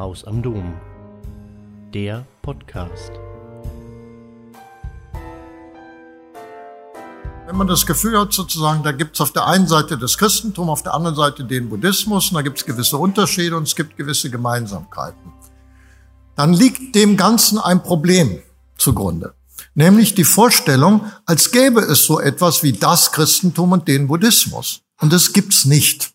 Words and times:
Haus 0.00 0.24
am 0.24 0.40
Dom. 0.40 0.72
Der 1.92 2.24
Podcast. 2.40 3.12
Wenn 7.46 7.54
man 7.54 7.66
das 7.66 7.84
Gefühl 7.84 8.18
hat, 8.18 8.32
sozusagen, 8.32 8.82
da 8.82 8.92
gibt 8.92 9.16
es 9.16 9.20
auf 9.20 9.32
der 9.32 9.46
einen 9.46 9.68
Seite 9.68 9.98
das 9.98 10.16
Christentum, 10.16 10.70
auf 10.70 10.82
der 10.82 10.94
anderen 10.94 11.16
Seite 11.16 11.44
den 11.44 11.68
Buddhismus, 11.68 12.30
und 12.30 12.36
da 12.36 12.40
gibt 12.40 12.56
es 12.56 12.64
gewisse 12.64 12.96
Unterschiede 12.96 13.54
und 13.58 13.64
es 13.64 13.76
gibt 13.76 13.98
gewisse 13.98 14.30
Gemeinsamkeiten, 14.30 15.34
dann 16.34 16.54
liegt 16.54 16.94
dem 16.94 17.18
Ganzen 17.18 17.58
ein 17.58 17.82
Problem 17.82 18.38
zugrunde. 18.78 19.34
Nämlich 19.74 20.14
die 20.14 20.24
Vorstellung, 20.24 21.12
als 21.26 21.50
gäbe 21.50 21.82
es 21.82 22.06
so 22.06 22.18
etwas 22.18 22.62
wie 22.62 22.72
das 22.72 23.12
Christentum 23.12 23.72
und 23.72 23.86
den 23.86 24.08
Buddhismus. 24.08 24.80
Und 24.98 25.12
das 25.12 25.34
gibt's 25.34 25.66
nicht. 25.66 26.14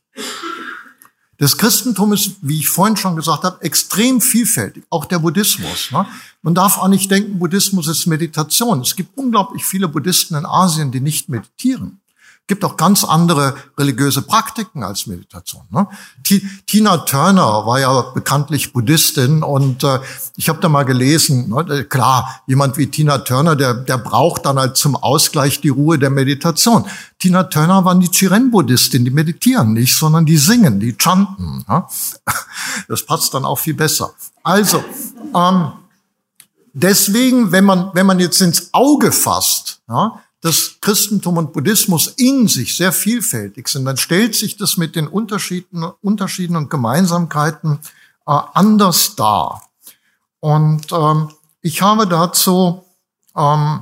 Das 1.37 1.57
Christentum 1.57 2.13
ist, 2.13 2.37
wie 2.41 2.59
ich 2.59 2.69
vorhin 2.69 2.95
schon 2.95 3.15
gesagt 3.15 3.43
habe, 3.43 3.61
extrem 3.61 4.21
vielfältig, 4.21 4.83
auch 4.89 5.05
der 5.05 5.19
Buddhismus. 5.19 5.91
Ne? 5.91 6.05
Man 6.41 6.55
darf 6.55 6.77
auch 6.77 6.87
nicht 6.87 7.11
denken, 7.11 7.39
Buddhismus 7.39 7.87
ist 7.87 8.05
Meditation. 8.05 8.81
Es 8.81 8.95
gibt 8.95 9.17
unglaublich 9.17 9.65
viele 9.65 9.87
Buddhisten 9.87 10.35
in 10.35 10.45
Asien, 10.45 10.91
die 10.91 11.01
nicht 11.01 11.27
meditieren 11.27 11.99
gibt 12.47 12.63
auch 12.63 12.77
ganz 12.77 13.03
andere 13.03 13.55
religiöse 13.77 14.21
Praktiken 14.21 14.83
als 14.83 15.07
Meditation. 15.07 15.63
Ne? 15.71 15.87
Tina 16.67 16.97
Turner 16.97 17.65
war 17.65 17.79
ja 17.79 18.01
bekanntlich 18.13 18.71
Buddhistin 18.71 19.41
und 19.41 19.83
äh, 19.83 19.99
ich 20.35 20.47
habe 20.49 20.59
da 20.59 20.69
mal 20.69 20.83
gelesen, 20.83 21.49
ne, 21.49 21.61
äh, 21.73 21.83
klar, 21.83 22.41
jemand 22.45 22.77
wie 22.77 22.87
Tina 22.87 23.19
Turner, 23.19 23.55
der, 23.55 23.73
der 23.73 23.97
braucht 23.97 24.45
dann 24.45 24.59
halt 24.59 24.77
zum 24.77 24.95
Ausgleich 24.95 25.61
die 25.61 25.69
Ruhe 25.69 25.97
der 25.97 26.11
Meditation. 26.11 26.85
Tina 27.17 27.43
Turner 27.45 27.83
waren 27.83 27.99
die 27.99 28.09
Chiren-Buddhistin, 28.09 29.05
die 29.05 29.11
meditieren 29.11 29.73
nicht, 29.73 29.95
sondern 29.95 30.25
die 30.25 30.37
singen, 30.37 30.79
die 30.79 30.95
chanten. 30.97 31.65
Ne? 31.67 31.85
Das 32.87 33.05
passt 33.05 33.33
dann 33.33 33.45
auch 33.45 33.57
viel 33.57 33.73
besser. 33.73 34.11
Also, 34.43 34.83
ähm, 35.33 35.71
deswegen, 36.73 37.51
wenn 37.51 37.63
man, 37.63 37.89
wenn 37.93 38.05
man 38.05 38.19
jetzt 38.19 38.41
ins 38.41 38.69
Auge 38.73 39.11
fasst, 39.11 39.81
ja, 39.87 40.19
dass 40.45 40.77
Christentum 40.79 41.37
und 41.37 41.53
Buddhismus 41.53 42.05
in 42.05 42.47
sich 42.47 42.77
sehr 42.77 42.91
vielfältig 42.91 43.67
sind, 43.67 43.85
dann 43.85 43.97
stellt 43.97 44.35
sich 44.35 44.57
das 44.57 44.77
mit 44.77 44.95
den 44.95 45.07
Unterschieden, 45.07 45.83
Unterschieden 46.01 46.55
und 46.55 46.69
Gemeinsamkeiten 46.69 47.79
äh, 48.27 48.37
anders 48.53 49.15
dar. 49.15 49.63
Und 50.41 50.91
ähm, 50.91 51.31
ich 51.61 51.81
habe 51.81 52.05
dazu 52.05 52.85
ähm, 53.35 53.81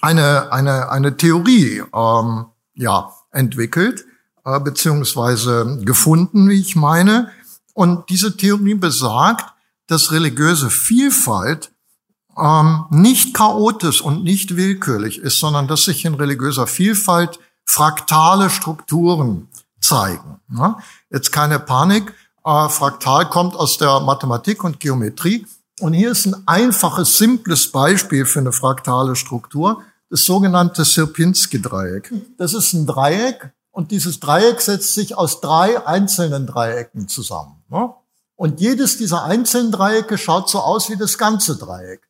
eine, 0.00 0.50
eine, 0.50 0.88
eine 0.88 1.18
Theorie 1.18 1.82
ähm, 1.94 2.46
ja, 2.72 3.12
entwickelt, 3.30 4.06
äh, 4.46 4.58
beziehungsweise 4.58 5.80
gefunden, 5.82 6.48
wie 6.48 6.58
ich 6.58 6.74
meine. 6.74 7.30
Und 7.74 8.08
diese 8.08 8.38
Theorie 8.38 8.76
besagt, 8.76 9.52
dass 9.88 10.10
religiöse 10.10 10.70
Vielfalt 10.70 11.70
ähm, 12.38 12.84
nicht 12.90 13.34
chaotisch 13.34 14.02
und 14.02 14.24
nicht 14.24 14.56
willkürlich 14.56 15.18
ist, 15.18 15.40
sondern 15.40 15.68
dass 15.68 15.84
sich 15.84 16.04
in 16.04 16.14
religiöser 16.14 16.66
Vielfalt 16.66 17.38
fraktale 17.64 18.50
Strukturen 18.50 19.48
zeigen. 19.80 20.40
Ne? 20.48 20.76
Jetzt 21.10 21.32
keine 21.32 21.58
Panik, 21.58 22.12
äh, 22.44 22.68
fraktal 22.68 23.28
kommt 23.28 23.56
aus 23.56 23.78
der 23.78 24.00
Mathematik 24.00 24.64
und 24.64 24.80
Geometrie. 24.80 25.46
Und 25.80 25.92
hier 25.92 26.10
ist 26.10 26.26
ein 26.26 26.42
einfaches, 26.46 27.18
simples 27.18 27.70
Beispiel 27.70 28.24
für 28.24 28.40
eine 28.40 28.52
fraktale 28.52 29.16
Struktur, 29.16 29.82
das 30.08 30.24
sogenannte 30.24 30.84
Sierpinski-Dreieck. 30.84 32.12
Das 32.38 32.54
ist 32.54 32.72
ein 32.72 32.86
Dreieck 32.86 33.52
und 33.72 33.90
dieses 33.90 34.20
Dreieck 34.20 34.60
setzt 34.60 34.94
sich 34.94 35.18
aus 35.18 35.40
drei 35.40 35.86
einzelnen 35.86 36.46
Dreiecken 36.46 37.08
zusammen. 37.08 37.62
Ne? 37.68 37.92
Und 38.36 38.60
jedes 38.60 38.98
dieser 38.98 39.24
einzelnen 39.24 39.72
Dreiecke 39.72 40.16
schaut 40.16 40.48
so 40.48 40.60
aus 40.60 40.88
wie 40.90 40.96
das 40.96 41.18
ganze 41.18 41.56
Dreieck. 41.56 42.05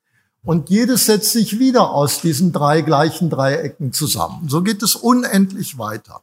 Und 0.47 0.71
jedes 0.71 1.07
setzt 1.07 1.33
sich 1.33 1.59
wieder 1.59 1.91
aus 1.91 2.21
diesen 2.21 2.53
drei 2.53 2.81
gleichen 2.81 3.31
Dreiecken 3.31 3.93
zusammen. 3.93 4.49
So 4.49 4.63
geht 4.63 4.81
es 4.81 4.95
unendlich 4.95 5.77
weiter. 5.77 6.23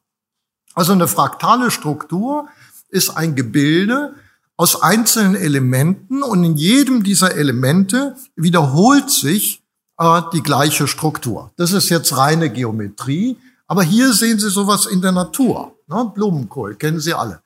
Also 0.74 0.94
eine 0.94 1.10
fraktale 1.10 1.70
Struktur 1.72 2.48
ist 2.88 3.10
ein 3.10 3.36
Gebilde 3.36 4.16
aus 4.56 4.82
einzelnen 4.82 5.36
Elementen 5.36 6.24
und 6.24 6.42
in 6.46 6.56
jedem 6.56 7.04
dieser 7.04 7.36
Elemente 7.36 8.16
wiederholt 8.38 9.12
sich 9.12 9.62
äh, 9.98 10.22
die 10.32 10.42
gleiche 10.42 10.88
Struktur. 10.88 11.52
Das 11.58 11.74
ist 11.74 11.90
jetzt 11.90 12.16
reine 12.16 12.50
Geometrie, 12.50 13.36
aber 13.68 13.84
hier 13.84 14.14
sehen 14.14 14.40
Sie 14.40 14.50
sowas 14.50 14.86
in 14.86 15.02
der 15.02 15.12
Natur. 15.12 15.76
Ne? 15.88 16.12
Blumenkohl 16.16 16.76
kennen 16.76 17.02
Sie 17.02 17.14
alle. 17.14 17.42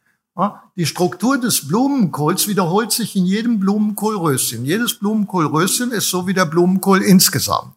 Die 0.75 0.86
Struktur 0.86 1.40
des 1.40 1.68
Blumenkohls 1.68 2.48
wiederholt 2.48 2.92
sich 2.92 3.16
in 3.16 3.25
jedem 3.25 3.59
Blumenkohlröschen. 3.59 4.66
Jedes 4.66 5.00
Blumenkohlröschen 5.00 5.92
ist 5.92 6.09
so 6.09 6.28
wie 6.28 6.34
der 6.34 6.46
Blumenkohl 6.46 7.02
insgesamt. 7.02 7.75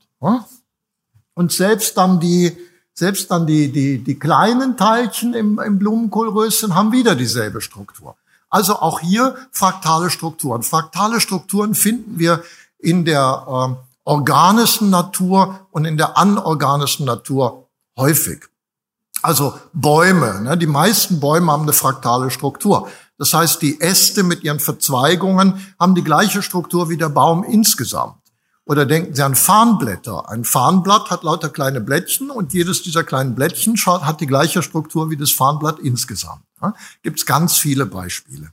Und 1.34 1.52
selbst 1.52 1.96
dann 1.96 2.20
die, 2.20 2.54
selbst 2.92 3.30
dann 3.30 3.46
die, 3.46 3.72
die, 3.72 4.04
die 4.04 4.18
kleinen 4.18 4.76
Teilchen 4.76 5.32
im, 5.32 5.58
im 5.58 5.78
Blumenkohlröschen 5.78 6.74
haben 6.74 6.92
wieder 6.92 7.14
dieselbe 7.14 7.62
Struktur. 7.62 8.16
Also 8.50 8.74
auch 8.74 9.00
hier 9.00 9.36
fraktale 9.52 10.10
Strukturen. 10.10 10.62
Fraktale 10.62 11.20
Strukturen 11.20 11.74
finden 11.74 12.18
wir 12.18 12.42
in 12.78 13.04
der 13.06 13.46
äh, 13.46 13.90
organischen 14.04 14.90
Natur 14.90 15.66
und 15.70 15.86
in 15.86 15.96
der 15.96 16.18
anorganischen 16.18 17.06
Natur 17.06 17.68
häufig. 17.96 18.50
Also 19.22 19.58
Bäume, 19.72 20.40
ne? 20.42 20.56
die 20.56 20.66
meisten 20.66 21.20
Bäume 21.20 21.52
haben 21.52 21.62
eine 21.62 21.72
fraktale 21.72 22.30
Struktur. 22.30 22.88
Das 23.18 23.34
heißt, 23.34 23.60
die 23.60 23.80
Äste 23.80 24.22
mit 24.22 24.44
ihren 24.44 24.60
Verzweigungen 24.60 25.74
haben 25.78 25.94
die 25.94 26.04
gleiche 26.04 26.42
Struktur 26.42 26.88
wie 26.88 26.96
der 26.96 27.10
Baum 27.10 27.44
insgesamt. 27.44 28.16
Oder 28.64 28.86
denken 28.86 29.14
Sie 29.14 29.22
an 29.22 29.34
Farnblätter. 29.34 30.28
Ein 30.30 30.44
Farnblatt 30.44 31.10
hat 31.10 31.24
lauter 31.24 31.48
kleine 31.48 31.80
Blättchen 31.80 32.30
und 32.30 32.54
jedes 32.54 32.82
dieser 32.82 33.04
kleinen 33.04 33.34
Blättchen 33.34 33.74
hat 33.76 34.20
die 34.20 34.26
gleiche 34.26 34.62
Struktur 34.62 35.10
wie 35.10 35.16
das 35.16 35.32
Farnblatt 35.32 35.80
insgesamt. 35.80 36.44
Ja? 36.62 36.74
Gibt 37.02 37.18
es 37.18 37.26
ganz 37.26 37.58
viele 37.58 37.84
Beispiele. 37.84 38.52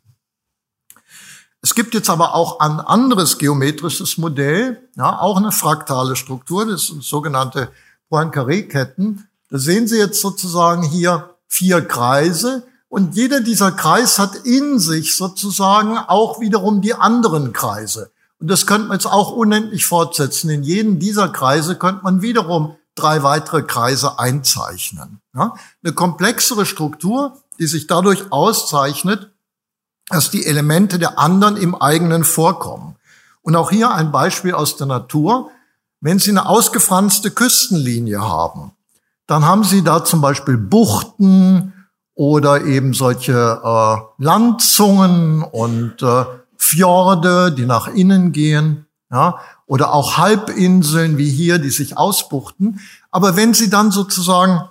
Es 1.62 1.76
gibt 1.76 1.94
jetzt 1.94 2.10
aber 2.10 2.34
auch 2.34 2.60
ein 2.60 2.80
anderes 2.80 3.38
geometrisches 3.38 4.18
Modell, 4.18 4.82
ja, 4.96 5.20
auch 5.20 5.38
eine 5.38 5.52
fraktale 5.52 6.16
Struktur, 6.16 6.66
das 6.66 6.88
sind 6.88 7.04
sogenannte 7.04 7.72
Poincaré-Ketten. 8.10 9.28
Da 9.50 9.58
sehen 9.58 9.88
Sie 9.88 9.98
jetzt 9.98 10.22
sozusagen 10.22 10.84
hier 10.84 11.36
vier 11.48 11.82
Kreise 11.82 12.68
und 12.90 13.16
jeder 13.16 13.42
dieser 13.42 13.72
Kreis 13.72 14.20
hat 14.20 14.36
in 14.36 14.80
sich 14.80 15.16
sozusagen 15.16 15.98
auch 15.98 16.40
wiederum 16.40 16.82
die 16.82 16.94
anderen 16.94 17.54
Kreise. 17.54 18.12
Und 18.40 18.50
das 18.50 18.68
könnte 18.68 18.88
man 18.88 18.98
jetzt 18.98 19.08
auch 19.08 19.32
unendlich 19.32 19.86
fortsetzen. 19.86 20.50
In 20.50 20.64
jedem 20.64 21.00
dieser 21.00 21.30
Kreise 21.30 21.76
könnte 21.76 22.04
man 22.04 22.22
wiederum 22.22 22.76
drei 22.96 23.24
weitere 23.24 23.64
Kreise 23.64 24.20
einzeichnen. 24.20 25.22
Ja? 25.36 25.56
Eine 25.84 25.94
komplexere 25.94 26.66
Struktur, 26.66 27.38
die 27.60 27.68
sich 27.68 27.88
dadurch 27.88 28.32
auszeichnet, 28.32 29.32
dass 30.10 30.30
die 30.30 30.46
Elemente 30.46 31.00
der 31.00 31.20
anderen 31.20 31.58
im 31.58 31.76
eigenen 31.76 32.24
vorkommen. 32.24 32.96
Und 33.42 33.56
auch 33.56 33.72
hier 33.72 33.92
ein 33.92 34.12
Beispiel 34.12 34.54
aus 34.54 34.78
der 34.78 34.88
Natur. 34.88 35.52
Wenn 36.00 36.20
Sie 36.20 36.30
eine 36.30 36.48
ausgefranste 36.48 37.32
Küstenlinie 37.32 38.22
haben, 38.22 38.72
dann 39.28 39.46
haben 39.46 39.64
sie 39.64 39.84
da 39.84 40.04
zum 40.04 40.22
Beispiel 40.22 40.58
Buchten 40.58 41.74
oder 42.16 42.66
eben 42.66 42.94
solche 42.94 43.62
äh, 43.64 44.24
Landzungen 44.24 45.44
und 45.44 46.02
äh, 46.02 46.26
Fjorde, 46.58 47.52
die 47.52 47.66
nach 47.66 47.88
innen 47.88 48.32
gehen, 48.32 48.88
ja, 49.12 49.40
oder 49.68 49.94
auch 49.94 50.18
Halbinseln 50.18 51.18
wie 51.18 51.30
hier, 51.30 51.60
die 51.60 51.70
sich 51.70 51.98
ausbuchten. 51.98 52.80
Aber 53.12 53.36
wenn 53.36 53.54
sie 53.54 53.70
dann 53.70 53.92
sozusagen 53.92 54.68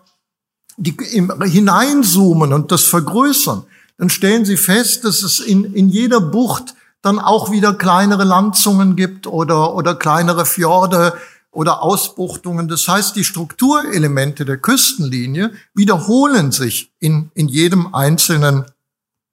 die, 0.76 0.96
im, 1.12 1.42
hineinzoomen 1.42 2.52
und 2.52 2.72
das 2.72 2.82
vergrößern, 2.84 3.64
dann 3.98 4.10
stellen 4.10 4.44
sie 4.44 4.56
fest, 4.56 5.04
dass 5.04 5.22
es 5.22 5.40
in, 5.40 5.72
in 5.74 5.88
jeder 5.88 6.20
Bucht 6.20 6.74
dann 7.02 7.18
auch 7.18 7.50
wieder 7.50 7.72
kleinere 7.72 8.24
Landzungen 8.24 8.96
gibt 8.96 9.26
oder, 9.26 9.74
oder 9.74 9.94
kleinere 9.94 10.44
Fjorde, 10.44 11.14
oder 11.56 11.82
Ausbuchtungen. 11.82 12.68
Das 12.68 12.86
heißt, 12.86 13.16
die 13.16 13.24
Strukturelemente 13.24 14.44
der 14.44 14.58
Küstenlinie 14.58 15.54
wiederholen 15.74 16.52
sich 16.52 16.92
in, 17.00 17.30
in 17.34 17.48
jedem 17.48 17.94
einzelnen 17.94 18.66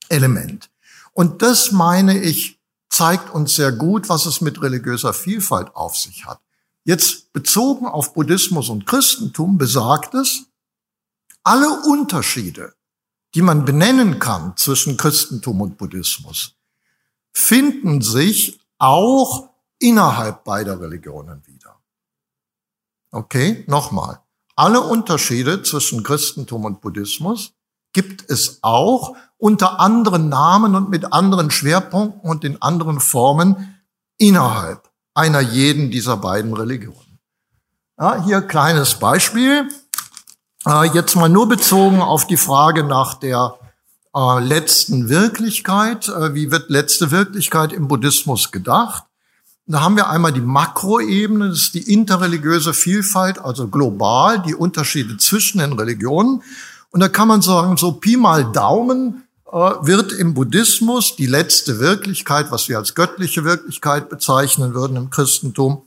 Element. 0.07 0.69
Und 1.11 1.41
das, 1.41 1.73
meine 1.73 2.17
ich, 2.17 2.61
zeigt 2.89 3.33
uns 3.33 3.55
sehr 3.55 3.73
gut, 3.73 4.07
was 4.07 4.25
es 4.25 4.39
mit 4.39 4.61
religiöser 4.61 5.13
Vielfalt 5.13 5.75
auf 5.75 5.97
sich 5.97 6.25
hat. 6.25 6.39
Jetzt 6.85 7.33
bezogen 7.33 7.87
auf 7.87 8.13
Buddhismus 8.13 8.69
und 8.69 8.85
Christentum 8.85 9.57
besagt 9.57 10.13
es, 10.13 10.45
alle 11.43 11.69
Unterschiede, 11.89 12.73
die 13.35 13.41
man 13.41 13.65
benennen 13.65 14.19
kann 14.19 14.55
zwischen 14.55 14.95
Christentum 14.95 15.59
und 15.59 15.77
Buddhismus, 15.77 16.55
finden 17.33 18.01
sich 18.01 18.61
auch 18.77 19.49
innerhalb 19.79 20.45
beider 20.45 20.79
Religionen 20.79 21.45
wieder. 21.45 21.52
Okay, 23.13 23.63
nochmal. 23.67 24.21
Alle 24.55 24.81
Unterschiede 24.81 25.61
zwischen 25.61 26.01
Christentum 26.01 26.65
und 26.65 26.81
Buddhismus 26.81 27.53
gibt 27.93 28.27
es 28.27 28.57
auch 28.63 29.15
unter 29.37 29.79
anderen 29.79 30.29
Namen 30.29 30.73
und 30.73 30.89
mit 30.89 31.13
anderen 31.13 31.51
Schwerpunkten 31.51 32.21
und 32.21 32.43
in 32.43 32.59
anderen 32.61 32.99
Formen 32.99 33.79
innerhalb 34.17 34.89
einer 35.13 35.41
jeden 35.41 35.91
dieser 35.91 36.17
beiden 36.17 36.53
Religionen. 36.53 37.19
Ja, 37.99 38.23
hier 38.23 38.41
kleines 38.41 38.95
Beispiel. 38.95 39.69
Äh, 40.65 40.87
jetzt 40.95 41.15
mal 41.15 41.29
nur 41.29 41.47
bezogen 41.47 42.01
auf 42.01 42.25
die 42.25 42.37
Frage 42.37 42.83
nach 42.83 43.13
der 43.13 43.59
äh, 44.15 44.39
letzten 44.39 45.09
Wirklichkeit. 45.09 46.07
Äh, 46.07 46.33
wie 46.33 46.49
wird 46.49 46.71
letzte 46.71 47.11
Wirklichkeit 47.11 47.73
im 47.73 47.87
Buddhismus 47.87 48.51
gedacht? 48.51 49.03
Da 49.65 49.79
haben 49.79 49.95
wir 49.95 50.09
einmal 50.09 50.33
die 50.33 50.41
Makroebene, 50.41 51.49
das 51.49 51.59
ist 51.59 51.73
die 51.73 51.93
interreligiöse 51.93 52.73
Vielfalt, 52.73 53.39
also 53.39 53.69
global, 53.69 54.41
die 54.41 54.55
Unterschiede 54.55 55.17
zwischen 55.17 55.59
den 55.59 55.73
Religionen. 55.73 56.43
Und 56.91 56.99
da 56.99 57.07
kann 57.07 57.29
man 57.29 57.41
sagen, 57.41 57.77
so 57.77 57.93
Pi 57.93 58.17
mal 58.17 58.51
Daumen 58.51 59.23
äh, 59.49 59.55
wird 59.55 60.11
im 60.11 60.33
Buddhismus 60.33 61.15
die 61.15 61.27
letzte 61.27 61.79
Wirklichkeit, 61.79 62.51
was 62.51 62.67
wir 62.67 62.77
als 62.77 62.93
göttliche 62.93 63.45
Wirklichkeit 63.45 64.09
bezeichnen 64.09 64.73
würden 64.73 64.97
im 64.97 65.09
Christentum, 65.09 65.83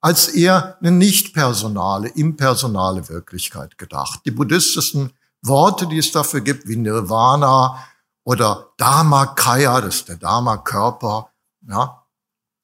als 0.00 0.28
eher 0.28 0.76
eine 0.80 0.90
nicht 0.90 1.32
personale, 1.32 2.08
impersonale 2.08 3.08
Wirklichkeit 3.08 3.78
gedacht. 3.78 4.20
Die 4.24 4.32
buddhistischen 4.32 5.12
Worte, 5.42 5.86
die 5.86 5.98
es 5.98 6.10
dafür 6.10 6.40
gibt, 6.40 6.66
wie 6.66 6.76
Nirvana 6.76 7.78
oder 8.24 8.70
Dharmakaya, 8.76 9.80
das 9.80 9.96
ist 9.96 10.08
der 10.08 10.16
Dharma-Körper, 10.16 11.30
ja, 11.68 11.99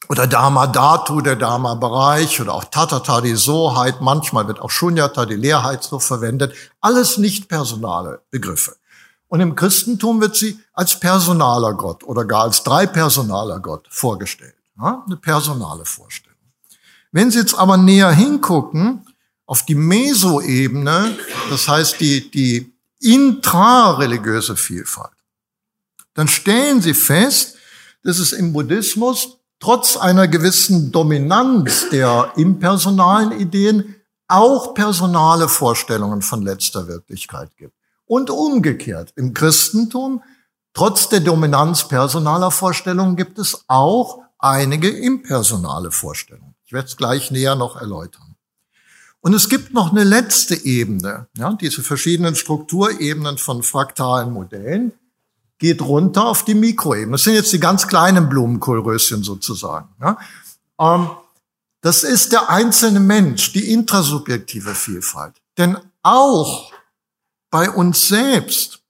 oder 0.08 0.26
Dharma 0.26 0.66
Dhatu, 0.66 1.20
der 1.20 1.36
Dharma-Bereich, 1.36 2.40
oder 2.40 2.54
auch 2.54 2.64
Tatata, 2.64 3.20
die 3.20 3.34
Soheit, 3.34 4.00
manchmal 4.00 4.46
wird 4.46 4.60
auch 4.60 4.70
Shunyata, 4.70 5.26
die 5.26 5.34
Leerheit 5.34 5.82
so 5.82 5.98
verwendet. 5.98 6.54
Alles 6.80 7.18
nicht 7.18 7.48
personale 7.48 8.22
Begriffe. 8.30 8.76
Und 9.28 9.40
im 9.40 9.56
Christentum 9.56 10.20
wird 10.20 10.36
sie 10.36 10.58
als 10.72 11.00
personaler 11.00 11.74
Gott 11.74 12.04
oder 12.04 12.24
gar 12.24 12.42
als 12.42 12.62
dreipersonaler 12.62 13.58
Gott 13.60 13.86
vorgestellt. 13.90 14.54
Ja, 14.78 15.02
eine 15.06 15.16
personale 15.16 15.84
Vorstellung. 15.84 16.36
Wenn 17.10 17.30
Sie 17.30 17.38
jetzt 17.38 17.54
aber 17.54 17.76
näher 17.76 18.10
hingucken, 18.10 19.06
auf 19.46 19.64
die 19.64 19.74
Mesoebene, 19.74 21.16
das 21.50 21.66
heißt 21.68 22.00
die, 22.00 22.30
die 22.30 22.74
intrareligiöse 23.00 24.56
Vielfalt, 24.56 25.12
dann 26.14 26.28
stellen 26.28 26.82
Sie 26.82 26.94
fest, 26.94 27.56
dass 28.02 28.18
es 28.18 28.32
im 28.32 28.52
Buddhismus 28.52 29.38
trotz 29.58 29.96
einer 29.96 30.28
gewissen 30.28 30.92
Dominanz 30.92 31.88
der 31.90 32.32
impersonalen 32.36 33.32
Ideen 33.32 33.96
auch 34.28 34.74
personale 34.74 35.48
Vorstellungen 35.48 36.22
von 36.22 36.42
letzter 36.42 36.88
Wirklichkeit 36.88 37.56
gibt. 37.56 37.74
Und 38.06 38.30
umgekehrt, 38.30 39.12
im 39.16 39.34
Christentum, 39.34 40.22
trotz 40.74 41.08
der 41.08 41.20
Dominanz 41.20 41.88
personaler 41.88 42.50
Vorstellungen, 42.50 43.16
gibt 43.16 43.38
es 43.38 43.64
auch 43.68 44.22
einige 44.38 44.88
impersonale 44.88 45.90
Vorstellungen. 45.90 46.54
Ich 46.64 46.72
werde 46.72 46.88
es 46.88 46.96
gleich 46.96 47.30
näher 47.30 47.56
noch 47.56 47.80
erläutern. 47.80 48.36
Und 49.20 49.34
es 49.34 49.48
gibt 49.48 49.72
noch 49.72 49.90
eine 49.90 50.04
letzte 50.04 50.54
Ebene, 50.54 51.28
ja, 51.36 51.52
diese 51.54 51.82
verschiedenen 51.82 52.36
Strukturebenen 52.36 53.38
von 53.38 53.62
fraktalen 53.64 54.32
Modellen, 54.32 54.92
geht 55.58 55.82
runter 55.82 56.26
auf 56.26 56.44
die 56.44 56.54
Mikroebene. 56.54 57.12
Das 57.12 57.24
sind 57.24 57.34
jetzt 57.34 57.52
die 57.52 57.60
ganz 57.60 57.86
kleinen 57.88 58.28
Blumenkohlröschen 58.28 59.22
sozusagen. 59.22 59.88
Ja. 60.00 60.18
Ähm, 60.78 61.10
das 61.80 62.02
ist 62.02 62.32
der 62.32 62.50
einzelne 62.50 63.00
Mensch, 63.00 63.52
die 63.52 63.72
intrasubjektive 63.72 64.74
Vielfalt. 64.74 65.40
Denn 65.56 65.78
auch 66.02 66.72
bei 67.50 67.70
uns 67.70 68.08
selbst 68.08 68.80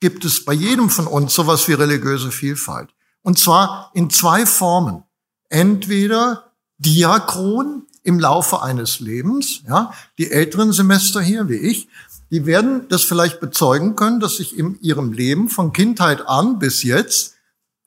gibt 0.00 0.24
es 0.24 0.44
bei 0.44 0.52
jedem 0.52 0.90
von 0.90 1.06
uns 1.06 1.34
sowas 1.34 1.68
wie 1.68 1.74
religiöse 1.74 2.30
Vielfalt. 2.30 2.90
Und 3.22 3.38
zwar 3.38 3.90
in 3.94 4.10
zwei 4.10 4.46
Formen. 4.46 5.04
Entweder 5.48 6.52
Diakron 6.78 7.86
im 8.04 8.18
Laufe 8.20 8.62
eines 8.62 9.00
Lebens, 9.00 9.62
ja, 9.68 9.92
die 10.16 10.30
älteren 10.30 10.72
Semester 10.72 11.20
hier 11.20 11.48
wie 11.48 11.56
ich, 11.56 11.88
die 12.30 12.46
werden 12.46 12.88
das 12.88 13.04
vielleicht 13.04 13.40
bezeugen 13.40 13.96
können, 13.96 14.20
dass 14.20 14.36
sich 14.36 14.58
in 14.58 14.78
ihrem 14.80 15.12
Leben 15.12 15.48
von 15.48 15.72
Kindheit 15.72 16.26
an 16.26 16.58
bis 16.58 16.82
jetzt 16.82 17.34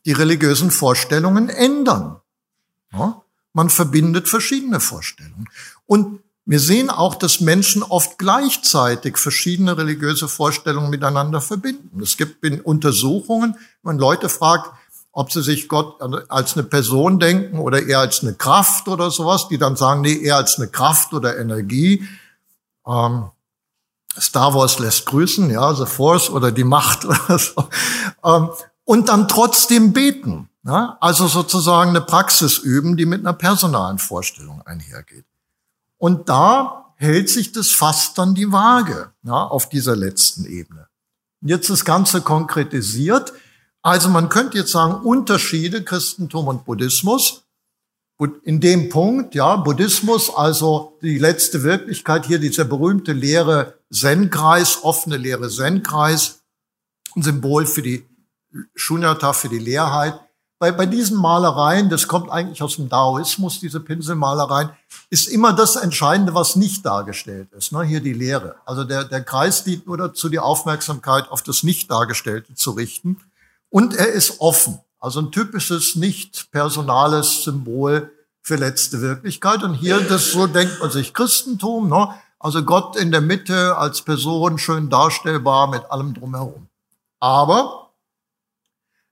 die 0.05 0.13
religiösen 0.13 0.71
Vorstellungen 0.71 1.49
ändern. 1.49 2.19
Ja? 2.91 3.21
Man 3.53 3.69
verbindet 3.69 4.27
verschiedene 4.27 4.79
Vorstellungen. 4.79 5.47
Und 5.85 6.21
wir 6.45 6.59
sehen 6.59 6.89
auch, 6.89 7.15
dass 7.15 7.39
Menschen 7.39 7.83
oft 7.83 8.17
gleichzeitig 8.17 9.17
verschiedene 9.17 9.77
religiöse 9.77 10.27
Vorstellungen 10.27 10.89
miteinander 10.89 11.39
verbinden. 11.39 12.01
Es 12.01 12.17
gibt 12.17 12.43
in 12.43 12.61
Untersuchungen, 12.61 13.53
wenn 13.53 13.61
man 13.83 13.99
Leute 13.99 14.27
fragt, 14.27 14.71
ob 15.11 15.31
sie 15.31 15.43
sich 15.43 15.67
Gott 15.67 16.01
als 16.29 16.53
eine 16.53 16.63
Person 16.63 17.19
denken 17.19 17.59
oder 17.59 17.85
eher 17.85 17.99
als 17.99 18.21
eine 18.21 18.33
Kraft 18.33 18.87
oder 18.87 19.11
sowas, 19.11 19.49
die 19.49 19.57
dann 19.57 19.75
sagen, 19.75 20.01
nee, 20.01 20.17
eher 20.17 20.37
als 20.37 20.57
eine 20.57 20.69
Kraft 20.69 21.13
oder 21.13 21.37
Energie. 21.37 22.07
Ähm, 22.87 23.25
Star 24.19 24.53
Wars 24.53 24.79
lässt 24.79 25.05
grüßen, 25.05 25.49
ja, 25.49 25.73
The 25.73 25.85
Force 25.85 26.29
oder 26.29 26.51
die 26.51 26.63
Macht 26.63 27.05
oder 27.05 27.39
so. 27.39 27.69
Ähm, 28.23 28.49
und 28.83 29.09
dann 29.09 29.27
trotzdem 29.27 29.93
beten. 29.93 30.49
Ja? 30.63 30.97
Also 30.99 31.27
sozusagen 31.27 31.91
eine 31.91 32.01
Praxis 32.01 32.57
üben, 32.57 32.97
die 32.97 33.05
mit 33.05 33.21
einer 33.21 33.33
personalen 33.33 33.99
Vorstellung 33.99 34.61
einhergeht. 34.63 35.25
Und 35.97 36.29
da 36.29 36.93
hält 36.95 37.29
sich 37.29 37.51
das 37.51 37.71
fast 37.71 38.17
dann 38.17 38.35
die 38.35 38.51
Waage 38.51 39.11
ja, 39.23 39.43
auf 39.43 39.69
dieser 39.69 39.95
letzten 39.95 40.45
Ebene. 40.45 40.87
Jetzt 41.41 41.69
das 41.69 41.85
Ganze 41.85 42.21
konkretisiert. 42.21 43.33
Also 43.81 44.09
man 44.09 44.29
könnte 44.29 44.57
jetzt 44.59 44.71
sagen, 44.71 45.05
Unterschiede 45.05 45.83
Christentum 45.83 46.47
und 46.47 46.65
Buddhismus 46.65 47.43
in 48.43 48.59
dem 48.59 48.89
Punkt, 48.89 49.33
ja, 49.33 49.55
Buddhismus, 49.55 50.29
also 50.29 50.97
die 51.01 51.17
letzte 51.17 51.63
Wirklichkeit 51.63 52.27
hier, 52.27 52.37
dieser 52.37 52.65
berühmte 52.65 53.13
leere 53.13 53.80
Zen-Kreis, 53.91 54.79
offene 54.83 55.17
leere 55.17 55.49
Zen-Kreis, 55.49 56.41
ein 57.15 57.23
Symbol 57.23 57.65
für 57.65 57.81
die 57.81 58.05
Shunyata, 58.75 59.33
für 59.33 59.49
die 59.49 59.59
Leerheit. 59.59 60.19
Bei, 60.59 60.71
bei 60.71 60.85
diesen 60.85 61.17
Malereien, 61.17 61.89
das 61.89 62.07
kommt 62.07 62.29
eigentlich 62.29 62.61
aus 62.61 62.75
dem 62.75 62.87
Daoismus, 62.87 63.59
diese 63.59 63.79
Pinselmalereien, 63.79 64.69
ist 65.09 65.27
immer 65.27 65.53
das 65.53 65.75
Entscheidende, 65.75 66.35
was 66.35 66.55
nicht 66.55 66.85
dargestellt 66.85 67.51
ist. 67.53 67.71
Ne? 67.71 67.83
Hier 67.83 67.99
die 67.99 68.13
Leere. 68.13 68.55
Also 68.65 68.83
der, 68.83 69.03
der 69.03 69.23
Kreis 69.23 69.63
dient 69.63 69.87
nur 69.87 69.97
dazu, 69.97 70.29
die 70.29 70.39
Aufmerksamkeit 70.39 71.29
auf 71.31 71.41
das 71.41 71.63
Nicht-Dargestellte 71.63 72.53
zu 72.53 72.71
richten. 72.71 73.17
Und 73.69 73.95
er 73.95 74.09
ist 74.09 74.39
offen. 74.39 74.79
Also 74.99 75.19
ein 75.19 75.31
typisches 75.31 75.95
nicht 75.95 76.51
personales 76.51 77.43
Symbol 77.43 78.11
für 78.43 78.55
letzte 78.55 79.01
Wirklichkeit. 79.01 79.63
Und 79.63 79.73
hier, 79.73 79.99
das 80.01 80.31
so 80.31 80.45
denkt 80.45 80.79
man 80.79 80.91
sich 80.91 81.13
Christentum, 81.13 81.89
ne? 81.89 82.09
Also 82.41 82.63
Gott 82.63 82.95
in 82.95 83.11
der 83.11 83.21
Mitte 83.21 83.77
als 83.77 84.01
Person 84.01 84.57
schön 84.57 84.89
darstellbar 84.89 85.67
mit 85.67 85.89
allem 85.91 86.13
drumherum. 86.13 86.67
Aber 87.19 87.91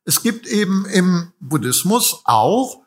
es 0.06 0.22
gibt 0.24 0.48
eben 0.48 0.86
im 0.86 1.32
Buddhismus 1.40 2.22
auch 2.26 2.80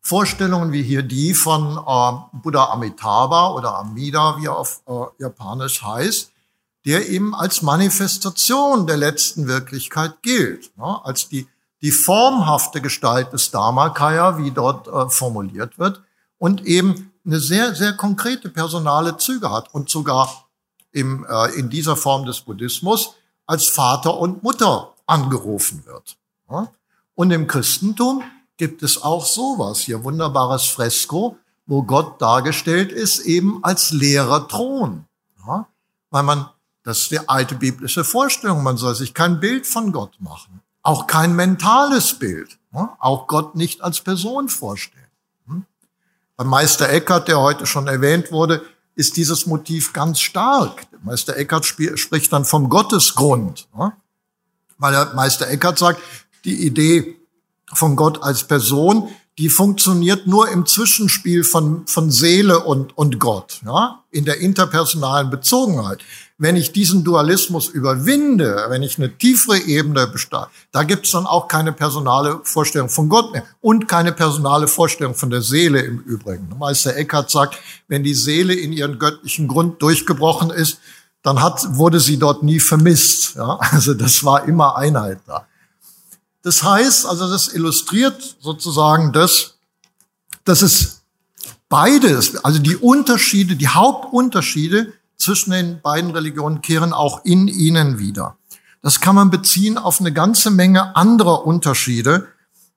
Vorstellungen 0.00 0.72
wie 0.72 0.82
hier 0.82 1.02
die 1.02 1.34
von 1.34 1.76
äh, 1.76 2.38
Buddha 2.38 2.70
Amitabha 2.70 3.50
oder 3.50 3.76
Amida, 3.78 4.36
wie 4.38 4.46
er 4.46 4.56
auf 4.56 4.80
äh, 4.86 5.22
Japanisch 5.22 5.82
heißt, 5.82 6.30
der 6.86 7.08
eben 7.08 7.34
als 7.34 7.62
Manifestation 7.62 8.86
der 8.86 8.96
letzten 8.96 9.48
Wirklichkeit 9.48 10.22
gilt, 10.22 10.76
ne? 10.78 11.04
als 11.04 11.28
die 11.28 11.48
die 11.82 11.92
formhafte 11.92 12.80
Gestalt 12.80 13.32
des 13.32 13.50
Dharmakaya, 13.50 14.38
wie 14.38 14.50
dort 14.50 14.88
äh, 14.88 15.08
formuliert 15.08 15.78
wird, 15.78 16.02
und 16.38 16.64
eben 16.66 17.07
eine 17.28 17.40
sehr, 17.40 17.74
sehr 17.74 17.92
konkrete 17.92 18.48
personale 18.48 19.18
Züge 19.18 19.50
hat 19.50 19.74
und 19.74 19.90
sogar 19.90 20.48
im, 20.92 21.26
äh, 21.28 21.58
in 21.58 21.68
dieser 21.68 21.94
Form 21.94 22.24
des 22.24 22.40
Buddhismus 22.40 23.14
als 23.46 23.66
Vater 23.66 24.16
und 24.16 24.42
Mutter 24.42 24.94
angerufen 25.06 25.84
wird. 25.84 26.16
Ja? 26.50 26.72
Und 27.14 27.30
im 27.30 27.46
Christentum 27.46 28.22
gibt 28.56 28.82
es 28.82 29.02
auch 29.02 29.26
sowas, 29.26 29.80
hier 29.80 30.04
wunderbares 30.04 30.64
Fresko, 30.64 31.36
wo 31.66 31.82
Gott 31.82 32.20
dargestellt 32.22 32.92
ist 32.92 33.20
eben 33.20 33.62
als 33.62 33.90
leerer 33.90 34.48
Thron. 34.48 35.04
Ja? 35.46 35.66
Weil 36.10 36.22
man, 36.22 36.48
das 36.82 37.00
ist 37.00 37.10
die 37.10 37.28
alte 37.28 37.56
biblische 37.56 38.04
Vorstellung, 38.04 38.62
man 38.62 38.78
soll 38.78 38.94
sich 38.94 39.12
kein 39.12 39.38
Bild 39.38 39.66
von 39.66 39.92
Gott 39.92 40.16
machen. 40.18 40.62
Auch 40.82 41.06
kein 41.06 41.36
mentales 41.36 42.18
Bild. 42.18 42.58
Auch 42.98 43.26
Gott 43.26 43.54
nicht 43.54 43.82
als 43.82 44.00
Person 44.00 44.48
vorstellen. 44.48 44.97
Beim 46.38 46.46
Meister 46.46 46.88
Eckhart, 46.88 47.26
der 47.26 47.40
heute 47.40 47.66
schon 47.66 47.88
erwähnt 47.88 48.30
wurde, 48.30 48.62
ist 48.94 49.16
dieses 49.16 49.46
Motiv 49.46 49.92
ganz 49.92 50.20
stark. 50.20 50.86
Meister 51.02 51.36
Eckhart 51.36 51.66
spricht 51.66 52.32
dann 52.32 52.44
vom 52.44 52.68
Gottesgrund. 52.68 53.66
Weil 54.78 54.92
der 54.92 55.14
Meister 55.14 55.48
Eckhart 55.48 55.80
sagt, 55.80 56.00
die 56.44 56.64
Idee 56.64 57.16
von 57.74 57.96
Gott 57.96 58.22
als 58.22 58.44
Person, 58.44 59.10
die 59.38 59.48
funktioniert 59.48 60.26
nur 60.26 60.48
im 60.48 60.66
Zwischenspiel 60.66 61.44
von, 61.44 61.86
von 61.86 62.10
Seele 62.10 62.58
und, 62.60 62.98
und 62.98 63.20
Gott, 63.20 63.60
ja, 63.64 64.02
in 64.10 64.24
der 64.24 64.40
interpersonalen 64.40 65.30
Bezogenheit. 65.30 66.00
Wenn 66.38 66.56
ich 66.56 66.72
diesen 66.72 67.04
Dualismus 67.04 67.68
überwinde, 67.68 68.66
wenn 68.68 68.82
ich 68.82 68.98
eine 68.98 69.16
tiefere 69.16 69.58
Ebene 69.58 70.08
besteige, 70.08 70.48
da 70.72 70.82
gibt 70.82 71.06
es 71.06 71.12
dann 71.12 71.26
auch 71.26 71.46
keine 71.46 71.72
personale 71.72 72.40
Vorstellung 72.42 72.88
von 72.88 73.08
Gott 73.08 73.32
mehr 73.32 73.44
und 73.60 73.86
keine 73.86 74.12
personale 74.12 74.66
Vorstellung 74.66 75.14
von 75.14 75.30
der 75.30 75.42
Seele 75.42 75.82
im 75.82 76.00
Übrigen. 76.00 76.48
Meister 76.58 76.96
Eckhart 76.96 77.30
sagt, 77.30 77.58
wenn 77.86 78.02
die 78.02 78.14
Seele 78.14 78.54
in 78.54 78.72
ihren 78.72 78.98
göttlichen 78.98 79.46
Grund 79.46 79.80
durchgebrochen 79.80 80.50
ist, 80.50 80.80
dann 81.22 81.42
hat, 81.42 81.76
wurde 81.76 82.00
sie 82.00 82.18
dort 82.18 82.42
nie 82.42 82.60
vermisst. 82.60 83.36
Ja? 83.36 83.58
Also 83.70 83.94
das 83.94 84.24
war 84.24 84.48
immer 84.48 84.76
Einheit 84.76 85.20
da. 85.26 85.46
Das 86.48 86.62
heißt, 86.62 87.04
also 87.04 87.28
das 87.28 87.48
illustriert 87.48 88.38
sozusagen 88.40 89.12
das, 89.12 89.58
dass 90.44 90.62
es 90.62 91.02
beides, 91.68 92.42
also 92.42 92.58
die 92.58 92.74
Unterschiede, 92.74 93.54
die 93.54 93.68
Hauptunterschiede 93.68 94.94
zwischen 95.18 95.50
den 95.50 95.82
beiden 95.82 96.10
Religionen 96.10 96.62
kehren 96.62 96.94
auch 96.94 97.22
in 97.26 97.48
ihnen 97.48 97.98
wieder. 97.98 98.38
Das 98.80 99.00
kann 99.00 99.14
man 99.14 99.28
beziehen 99.28 99.76
auf 99.76 100.00
eine 100.00 100.10
ganze 100.10 100.50
Menge 100.50 100.96
anderer 100.96 101.44
Unterschiede, 101.46 102.28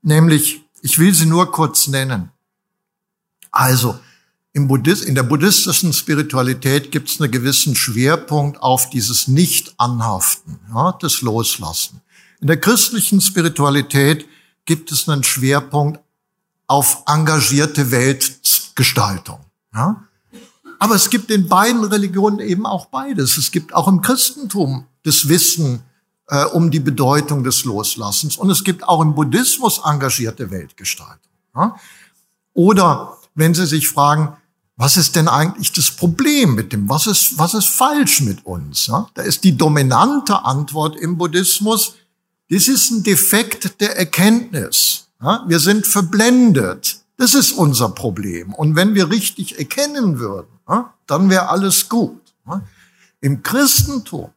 nämlich, 0.02 0.66
ich 0.82 1.00
will 1.00 1.16
sie 1.16 1.26
nur 1.26 1.50
kurz 1.54 1.88
nennen. 1.88 2.30
Also, 3.52 3.98
im 4.52 4.68
Buddhist, 4.68 5.06
in 5.06 5.16
der 5.16 5.24
buddhistischen 5.24 5.94
Spiritualität 5.94 6.92
gibt 6.92 7.10
es 7.10 7.22
einen 7.22 7.32
gewissen 7.32 7.78
Schwerpunkt 7.78 8.62
auf 8.62 8.90
dieses 8.90 9.30
Nicht-Anhaften, 9.30 10.60
ja, 10.74 10.92
das 11.00 11.22
Loslassen. 11.22 12.02
In 12.42 12.48
der 12.48 12.60
christlichen 12.60 13.22
Spiritualität 13.22 14.28
gibt 14.66 14.92
es 14.92 15.08
einen 15.08 15.24
Schwerpunkt 15.24 16.00
auf 16.68 17.04
engagierte 17.06 17.92
Weltgestaltung. 17.92 19.40
Ja? 19.74 20.04
Aber 20.80 20.96
es 20.96 21.12
gibt 21.12 21.30
in 21.30 21.48
beiden 21.48 21.84
Religionen 21.84 22.40
eben 22.40 22.66
auch 22.66 22.88
beides. 22.88 23.38
Es 23.38 23.52
gibt 23.52 23.74
auch 23.76 23.88
im 23.88 24.02
Christentum 24.02 24.88
das 25.04 25.28
Wissen 25.28 25.84
äh, 26.28 26.46
um 26.46 26.72
die 26.72 26.80
Bedeutung 26.80 27.44
des 27.44 27.64
Loslassens 27.66 28.38
und 28.38 28.50
es 28.50 28.64
gibt 28.64 28.88
auch 28.88 29.02
im 29.02 29.14
Buddhismus 29.14 29.82
engagierte 29.86 30.50
Weltgestaltung. 30.50 31.32
Ja? 31.56 31.76
Oder 32.54 33.18
wenn 33.36 33.54
Sie 33.54 33.68
sich 33.68 33.88
fragen, 33.88 34.36
was 34.78 34.98
ist 34.98 35.16
denn 35.16 35.28
eigentlich 35.28 35.72
das 35.74 35.92
Problem 35.92 36.56
mit 36.56 36.74
dem? 36.74 36.90
Was 36.90 37.06
ist, 37.06 37.38
was 37.38 37.54
ist 37.54 37.68
falsch 37.68 38.22
mit 38.22 38.48
uns? 38.48 38.88
Ja? 38.88 39.08
Da 39.14 39.22
ist 39.22 39.44
die 39.44 39.56
dominante 39.56 40.44
Antwort 40.44 40.96
im 40.96 41.20
Buddhismus, 41.20 41.96
das 42.52 42.68
ist 42.68 42.92
ein 42.92 43.04
Defekt 43.04 43.80
der 43.80 43.98
Erkenntnis. 43.98 45.08
Wir 45.48 45.60
sind 45.60 45.88
verblendet. 45.88 46.98
Das 47.18 47.34
ist 47.34 47.54
unser 47.54 47.90
Problem. 47.90 48.54
Und 48.54 48.76
wenn 48.76 48.94
wir 48.94 49.10
richtig 49.10 49.58
erkennen 49.58 50.20
würden, 50.20 50.50
dann 51.08 51.30
wäre 51.30 51.50
alles 51.50 51.88
gut. 51.88 52.20
Im 53.22 53.42
Christentum 53.42 54.32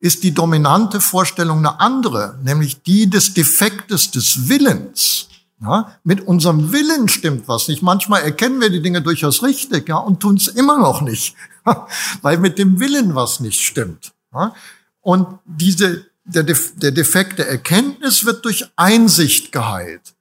ist 0.00 0.22
die 0.22 0.34
dominante 0.34 1.00
Vorstellung 1.00 1.58
eine 1.58 1.80
andere, 1.80 2.38
nämlich 2.42 2.82
die 2.82 3.08
des 3.08 3.34
Defektes 3.34 4.10
des 4.10 4.48
Willens. 4.48 5.28
Ja, 5.62 5.94
mit 6.04 6.26
unserem 6.26 6.72
Willen 6.72 7.06
stimmt 7.08 7.46
was 7.46 7.68
nicht. 7.68 7.82
Manchmal 7.82 8.22
erkennen 8.22 8.62
wir 8.62 8.70
die 8.70 8.80
Dinge 8.80 9.02
durchaus 9.02 9.42
richtig 9.42 9.90
ja, 9.90 9.98
und 9.98 10.20
tun 10.20 10.36
es 10.36 10.48
immer 10.48 10.78
noch 10.78 11.02
nicht, 11.02 11.36
weil 12.22 12.38
mit 12.38 12.58
dem 12.58 12.80
Willen 12.80 13.14
was 13.14 13.40
nicht 13.40 13.60
stimmt. 13.60 14.12
Ja. 14.32 14.54
Und 15.02 15.38
diese, 15.44 16.06
der, 16.30 16.44
der 16.44 16.92
Defekt 16.92 17.38
der 17.38 17.48
Erkenntnis 17.48 18.24
wird 18.24 18.44
durch 18.44 18.70
Einsicht 18.76 19.52
geheilt. 19.52 20.14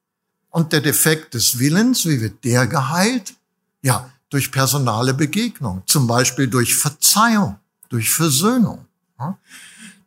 Und 0.49 0.73
der 0.73 0.81
Defekt 0.81 1.33
des 1.35 1.59
Willens, 1.59 2.05
wie 2.05 2.21
wird 2.21 2.43
der 2.43 2.67
geheilt? 2.67 3.35
Ja, 3.81 4.09
durch 4.29 4.51
personale 4.51 5.13
Begegnung, 5.13 5.83
zum 5.85 6.07
Beispiel 6.07 6.47
durch 6.47 6.75
Verzeihung, 6.75 7.57
durch 7.89 8.11
Versöhnung. 8.11 8.85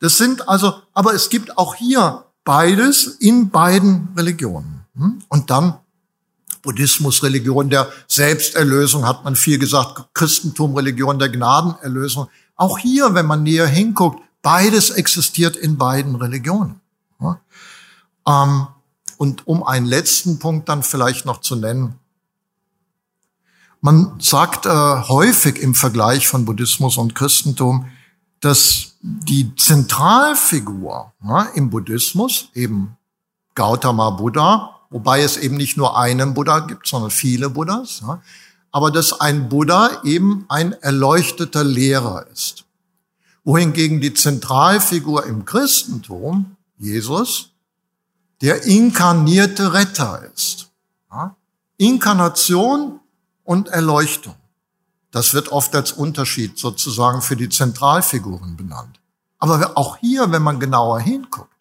Das 0.01 0.17
sind 0.17 0.49
also, 0.49 0.83
aber 0.95 1.15
es 1.15 1.29
gibt 1.29 1.57
auch 1.59 1.75
hier 1.75 2.25
beides 2.45 3.07
in 3.07 3.51
beiden 3.51 4.09
Religionen. 4.17 4.85
Hm? 4.97 5.23
Und 5.29 5.51
dann 5.51 5.79
Buddhismus, 6.63 7.23
Religion 7.23 7.71
der 7.71 7.91
Selbsterlösung, 8.07 9.07
hat 9.07 9.25
man 9.25 9.37
viel 9.37 9.59
gesagt, 9.59 10.15
Christentum, 10.15 10.77
Religion 10.77 11.19
der 11.19 11.29
Gnadenerlösung. 11.29 12.29
Auch 12.57 12.79
hier, 12.79 13.15
wenn 13.15 13.27
man 13.27 13.43
näher 13.43 13.67
hinguckt, 13.67 14.23
beides 14.43 14.91
existiert 14.91 15.57
in 15.57 15.79
beiden 15.79 16.17
Religionen. 16.17 16.81
Ähm, 18.27 18.67
und 19.17 19.47
um 19.47 19.63
einen 19.63 19.87
letzten 19.87 20.39
Punkt 20.39 20.69
dann 20.69 20.83
vielleicht 20.83 21.27
noch 21.27 21.41
zu 21.41 21.57
nennen, 21.57 21.99
man 23.81 24.21
sagt 24.21 24.67
äh, 24.67 24.69
häufig 24.71 25.61
im 25.61 25.75
Vergleich 25.75 26.29
von 26.29 26.45
Buddhismus 26.45 26.97
und 26.99 27.15
Christentum, 27.15 27.87
dass 28.39 28.93
die 29.01 29.55
Zentralfigur 29.57 31.13
im 31.55 31.71
Buddhismus, 31.71 32.49
eben 32.55 32.97
Gautama 33.55 34.11
Buddha, 34.11 34.81
wobei 34.91 35.23
es 35.23 35.37
eben 35.37 35.57
nicht 35.57 35.77
nur 35.77 35.99
einen 35.99 36.35
Buddha 36.35 36.61
gibt, 36.61 36.87
sondern 36.87 37.11
viele 37.11 37.51
Buddhas, 37.51 38.03
aber 38.71 38.91
dass 38.91 39.21
ein 39.21 39.49
Buddha 39.49 40.03
eben 40.05 40.45
ein 40.49 40.73
erleuchteter 40.73 41.65
Lehrer 41.65 42.27
ist. 42.33 42.65
Wohingegen 43.45 44.01
die 44.01 44.15
Zentralfigur 44.15 45.27
im 45.27 45.45
Christentum, 45.45 46.57
Jesus, 46.79 47.51
der 48.41 48.65
inkarnierte 48.65 49.73
Retter 49.73 50.23
ist. 50.33 50.71
Ja. 51.11 51.37
Inkarnation 51.77 53.01
und 53.45 53.69
Erleuchtung. 53.69 54.35
Das 55.11 55.35
wird 55.35 55.51
oft 55.51 55.75
als 55.75 55.93
Unterschied 55.93 56.59
sozusagen 56.59 57.23
für 57.23 57.37
die 57.37 57.49
Zentralfiguren 57.49 58.57
benannt. 58.57 59.01
Aber 59.39 59.77
auch 59.77 59.97
hier, 59.99 60.31
wenn 60.33 60.43
man 60.43 60.59
genauer 60.59 61.01
hinguckt, 61.01 61.53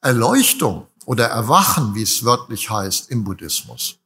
Erleuchtung 0.00 0.88
oder 1.04 1.26
Erwachen, 1.28 1.94
wie 1.94 2.02
es 2.02 2.24
wörtlich 2.24 2.68
heißt 2.68 3.10
im 3.10 3.22
Buddhismus, 3.24 3.98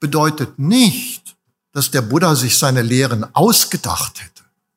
bedeutet 0.00 0.58
nicht, 0.58 1.36
dass 1.72 1.90
der 1.90 2.02
Buddha 2.02 2.34
sich 2.34 2.58
seine 2.58 2.82
Lehren 2.82 3.34
ausgedacht 3.34 4.22
hätte, 4.22 4.31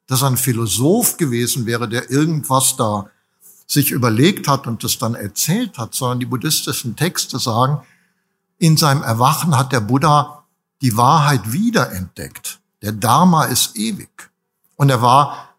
dass 0.08 0.22
er 0.22 0.28
ein 0.28 0.38
Philosoph 0.38 1.18
gewesen 1.18 1.66
wäre, 1.66 1.90
der 1.90 2.10
irgendwas 2.10 2.76
da 2.78 3.10
sich 3.68 3.92
überlegt 3.92 4.48
hat 4.48 4.68
und 4.68 4.84
das 4.84 4.98
dann 4.98 5.16
erzählt 5.16 5.78
hat, 5.78 5.96
sondern 5.96 6.20
die 6.20 6.26
buddhistischen 6.28 6.96
Texte 6.96 7.40
sagen, 7.40 7.82
in 8.58 8.78
seinem 8.78 9.04
Erwachen 9.04 9.58
hat 9.58 9.72
der 9.72 9.82
Buddha 9.82 10.44
die 10.82 10.96
Wahrheit 10.96 11.52
wiederentdeckt. 11.52 12.60
Der 12.82 12.92
Dharma 12.92 13.46
ist 13.46 13.76
ewig. 13.76 14.30
Und 14.76 14.90
er 14.90 15.02
war, 15.02 15.50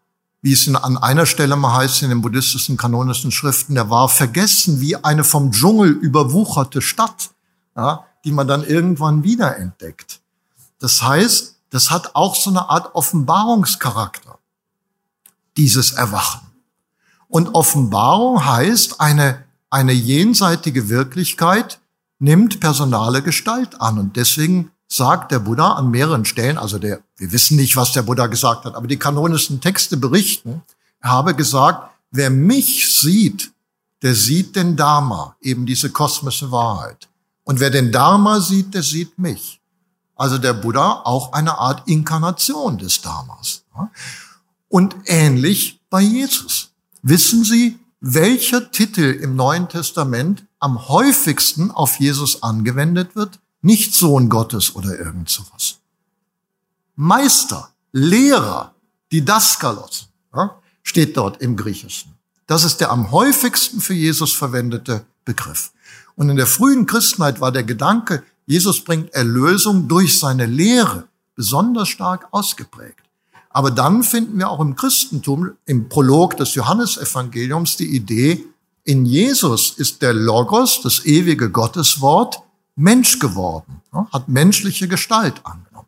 wie 0.41 0.53
es 0.53 0.73
an 0.73 0.97
einer 0.97 1.25
Stelle 1.25 1.55
mal 1.55 1.75
heißt 1.75 2.03
in 2.03 2.09
den 2.09 2.21
buddhistischen 2.21 2.77
kanonischen 2.77 3.31
Schriften, 3.31 3.75
er 3.75 3.89
war 3.89 4.07
vergessen 4.07 4.79
wie 4.79 4.95
eine 4.95 5.23
vom 5.23 5.51
Dschungel 5.51 5.89
überwucherte 5.89 6.81
Stadt, 6.81 7.31
ja, 7.75 8.05
die 8.23 8.31
man 8.31 8.47
dann 8.47 8.63
irgendwann 8.63 9.23
wiederentdeckt. 9.23 10.21
Das 10.79 11.01
heißt, 11.01 11.55
das 11.69 11.91
hat 11.91 12.15
auch 12.15 12.35
so 12.35 12.49
eine 12.49 12.69
Art 12.69 12.95
Offenbarungscharakter, 12.95 14.36
dieses 15.57 15.91
Erwachen. 15.91 16.41
Und 17.27 17.55
Offenbarung 17.55 18.45
heißt 18.45 19.01
eine, 19.01 19.43
eine 19.69 19.91
jenseitige 19.91 20.89
Wirklichkeit, 20.89 21.79
nimmt 22.19 22.59
personale 22.59 23.21
Gestalt 23.21 23.81
an. 23.81 23.99
Und 23.99 24.15
deswegen 24.15 24.71
sagt 24.87 25.31
der 25.31 25.39
Buddha 25.39 25.73
an 25.73 25.91
mehreren 25.91 26.25
Stellen, 26.25 26.57
also 26.57 26.79
der, 26.79 27.01
wir 27.17 27.31
wissen 27.31 27.57
nicht, 27.57 27.75
was 27.75 27.91
der 27.91 28.03
Buddha 28.03 28.27
gesagt 28.27 28.65
hat, 28.65 28.75
aber 28.75 28.87
die 28.87 28.97
kanonischen 28.97 29.59
Texte 29.59 29.97
berichten, 29.97 30.61
er 31.01 31.11
habe 31.11 31.35
gesagt, 31.35 31.91
wer 32.11 32.29
mich 32.29 32.91
sieht, 32.99 33.51
der 34.01 34.15
sieht 34.15 34.55
den 34.55 34.75
Dharma, 34.75 35.35
eben 35.41 35.65
diese 35.65 35.89
kosmische 35.89 36.51
Wahrheit. 36.51 37.09
Und 37.43 37.59
wer 37.59 37.69
den 37.69 37.91
Dharma 37.91 38.39
sieht, 38.39 38.73
der 38.73 38.83
sieht 38.83 39.17
mich. 39.17 39.61
Also 40.15 40.37
der 40.37 40.53
Buddha 40.53 41.01
auch 41.03 41.33
eine 41.33 41.57
Art 41.57 41.87
Inkarnation 41.87 42.77
des 42.77 43.01
Dharmas. 43.01 43.63
Und 44.69 44.95
ähnlich 45.05 45.79
bei 45.89 46.01
Jesus. 46.01 46.71
Wissen 47.01 47.43
Sie, 47.43 47.79
welcher 47.99 48.71
Titel 48.71 49.17
im 49.21 49.35
Neuen 49.35 49.69
Testament 49.69 50.45
am 50.59 50.87
häufigsten 50.87 51.71
auf 51.71 51.99
Jesus 51.99 52.43
angewendet 52.43 53.15
wird, 53.15 53.39
nicht 53.61 53.95
Sohn 53.95 54.29
Gottes 54.29 54.75
oder 54.75 54.97
irgend 54.97 55.29
sowas. 55.29 55.77
Meister, 56.95 57.69
Lehrer, 57.91 58.73
Didaskalos, 59.11 60.09
ja, 60.35 60.59
steht 60.83 61.17
dort 61.17 61.41
im 61.41 61.55
Griechischen. 61.55 62.13
Das 62.45 62.63
ist 62.63 62.77
der 62.77 62.91
am 62.91 63.11
häufigsten 63.11 63.81
für 63.81 63.93
Jesus 63.93 64.33
verwendete 64.33 65.05
Begriff. 65.25 65.71
Und 66.15 66.29
in 66.29 66.37
der 66.37 66.47
frühen 66.47 66.85
Christenheit 66.85 67.41
war 67.41 67.51
der 67.51 67.63
Gedanke, 67.63 68.23
Jesus 68.45 68.83
bringt 68.83 69.13
Erlösung 69.13 69.87
durch 69.87 70.19
seine 70.19 70.45
Lehre 70.45 71.07
besonders 71.35 71.89
stark 71.89 72.27
ausgeprägt. 72.31 73.03
Aber 73.57 73.71
dann 73.71 74.03
finden 74.03 74.37
wir 74.37 74.51
auch 74.51 74.59
im 74.59 74.75
Christentum, 74.75 75.53
im 75.65 75.89
Prolog 75.89 76.37
des 76.37 76.53
Johannesevangeliums, 76.53 77.75
die 77.75 77.87
Idee, 77.87 78.45
in 78.83 79.03
Jesus 79.03 79.71
ist 79.71 80.03
der 80.03 80.13
Logos, 80.13 80.81
das 80.83 81.07
ewige 81.07 81.49
Gotteswort, 81.49 82.39
Mensch 82.75 83.17
geworden, 83.17 83.81
hat 84.13 84.29
menschliche 84.29 84.87
Gestalt 84.87 85.41
angenommen. 85.43 85.87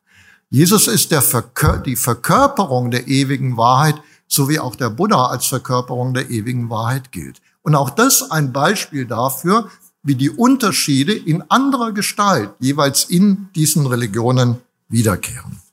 Jesus 0.50 0.88
ist 0.88 1.14
Verkör 1.14 1.78
die 1.78 1.96
Verkörperung 1.96 2.90
der 2.90 3.08
ewigen 3.08 3.56
Wahrheit, 3.56 4.02
so 4.28 4.50
wie 4.50 4.60
auch 4.60 4.76
der 4.76 4.90
Buddha 4.90 5.28
als 5.28 5.46
Verkörperung 5.46 6.16
der 6.16 6.32
ewigen 6.32 6.72
Wahrheit 6.72 7.12
gilt. 7.12 7.40
Und 7.62 7.76
auch 7.76 7.92
das 7.92 8.32
ein 8.32 8.52
Beispiel 8.52 9.06
dafür, 9.06 9.70
wie 10.02 10.16
die 10.16 10.32
Unterschiede 10.32 11.14
in 11.14 11.44
anderer 11.52 11.92
Gestalt 11.92 12.50
jeweils 12.60 13.04
in 13.04 13.50
diesen 13.54 13.86
Religionen 13.86 14.58
wiederkehren. 14.88 15.69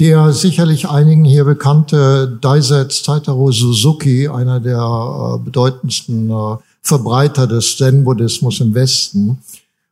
Der 0.00 0.32
sicherlich 0.32 0.88
einigen 0.88 1.24
hier 1.24 1.44
bekannte 1.44 2.38
Daisetsu 2.40 3.04
Taitaro 3.04 3.52
Suzuki, 3.52 4.26
einer 4.26 4.58
der 4.58 4.80
äh, 4.80 5.44
bedeutendsten 5.44 6.30
äh, 6.30 6.56
Verbreiter 6.82 7.46
des 7.46 7.76
Zen-Buddhismus 7.76 8.60
im 8.60 8.74
Westen, 8.74 9.38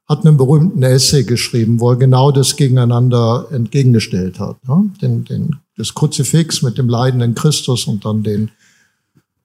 hat 0.09 0.27
einen 0.27 0.37
berühmten 0.37 0.83
Essay 0.83 1.23
geschrieben, 1.23 1.79
wo 1.79 1.91
er 1.91 1.97
genau 1.97 2.33
das 2.33 2.57
gegeneinander 2.57 3.47
entgegengestellt 3.53 4.41
hat. 4.41 4.57
Ne? 4.67 4.91
Den, 5.01 5.25
den, 5.25 5.57
das 5.77 5.95
Kruzifix 5.95 6.63
mit 6.63 6.79
dem 6.79 6.89
leidenden 6.89 7.37
Christus 7.37 7.87
und 7.87 8.05
dann 8.05 8.25
den 8.25 8.51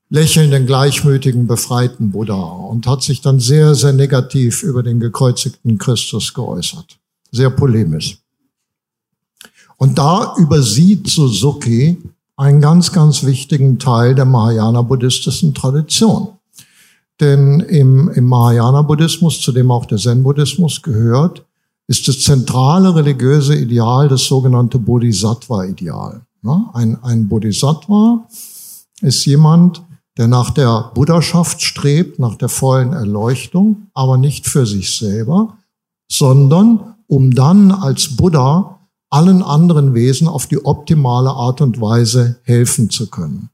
lächelnden, 0.09 0.65
gleichmütigen, 0.65 1.45
befreiten 1.45 2.09
Buddha 2.09 2.33
und 2.33 2.87
hat 2.87 3.03
sich 3.03 3.21
dann 3.21 3.39
sehr, 3.39 3.75
sehr 3.75 3.93
negativ 3.93 4.63
über 4.63 4.81
den 4.81 4.99
gekreuzigten 4.99 5.77
Christus 5.77 6.33
geäußert. 6.33 6.97
Sehr 7.31 7.51
polemisch. 7.51 8.17
Und 9.77 9.97
da 9.97 10.35
übersieht 10.37 11.07
Suzuki 11.07 11.97
einen 12.35 12.61
ganz, 12.61 12.91
ganz 12.91 13.23
wichtigen 13.23 13.79
Teil 13.79 14.15
der 14.15 14.25
Mahayana-buddhistischen 14.25 15.53
Tradition. 15.53 16.29
Denn 17.19 17.61
im, 17.61 18.09
im 18.09 18.25
Mahayana-Buddhismus, 18.25 19.41
zu 19.41 19.51
dem 19.51 19.71
auch 19.71 19.85
der 19.85 19.97
Zen-Buddhismus 19.97 20.81
gehört, 20.81 21.43
ist 21.87 22.07
das 22.07 22.21
zentrale 22.21 22.93
religiöse 22.93 23.55
Ideal 23.55 24.07
das 24.07 24.25
sogenannte 24.25 24.77
Bodhisattva-Ideal. 24.77 26.21
Ein, 26.73 27.03
ein 27.03 27.27
Bodhisattva 27.27 28.27
ist 29.01 29.25
jemand, 29.25 29.81
der 30.17 30.27
nach 30.27 30.51
der 30.51 30.91
Buddhaschaft 30.93 31.61
strebt, 31.61 32.19
nach 32.19 32.35
der 32.35 32.49
vollen 32.49 32.93
Erleuchtung, 32.93 33.87
aber 33.93 34.17
nicht 34.17 34.47
für 34.47 34.65
sich 34.65 34.95
selber, 34.95 35.57
sondern 36.11 36.95
um 37.07 37.33
dann 37.33 37.71
als 37.71 38.15
Buddha 38.15 38.76
allen 39.09 39.41
anderen 39.41 39.93
Wesen 39.93 40.27
auf 40.27 40.47
die 40.47 40.63
optimale 40.63 41.29
Art 41.29 41.61
und 41.61 41.79
Weise 41.79 42.39
helfen 42.43 42.89
zu 42.89 43.09
können. 43.09 43.49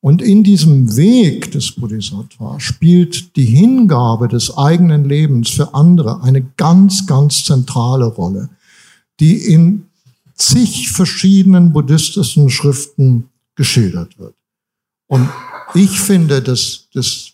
Und 0.00 0.22
in 0.22 0.44
diesem 0.44 0.96
Weg 0.96 1.50
des 1.52 1.72
Bodhisattva 1.72 2.60
spielt 2.60 3.34
die 3.36 3.46
Hingabe 3.46 4.28
des 4.28 4.56
eigenen 4.56 5.04
Lebens 5.04 5.50
für 5.50 5.74
andere 5.74 6.22
eine 6.22 6.42
ganz, 6.42 7.06
ganz 7.06 7.44
zentrale 7.44 8.06
Rolle, 8.06 8.50
die 9.18 9.36
in 9.36 9.86
zig 10.34 10.90
verschiedenen 10.90 11.72
buddhistischen 11.72 12.50
Schriften 12.50 13.30
geschildert 13.56 14.18
wird. 14.18 14.34
Und 15.08 15.28
ich 15.74 15.98
finde, 15.98 16.42
dass 16.42 16.88
das 16.92 17.32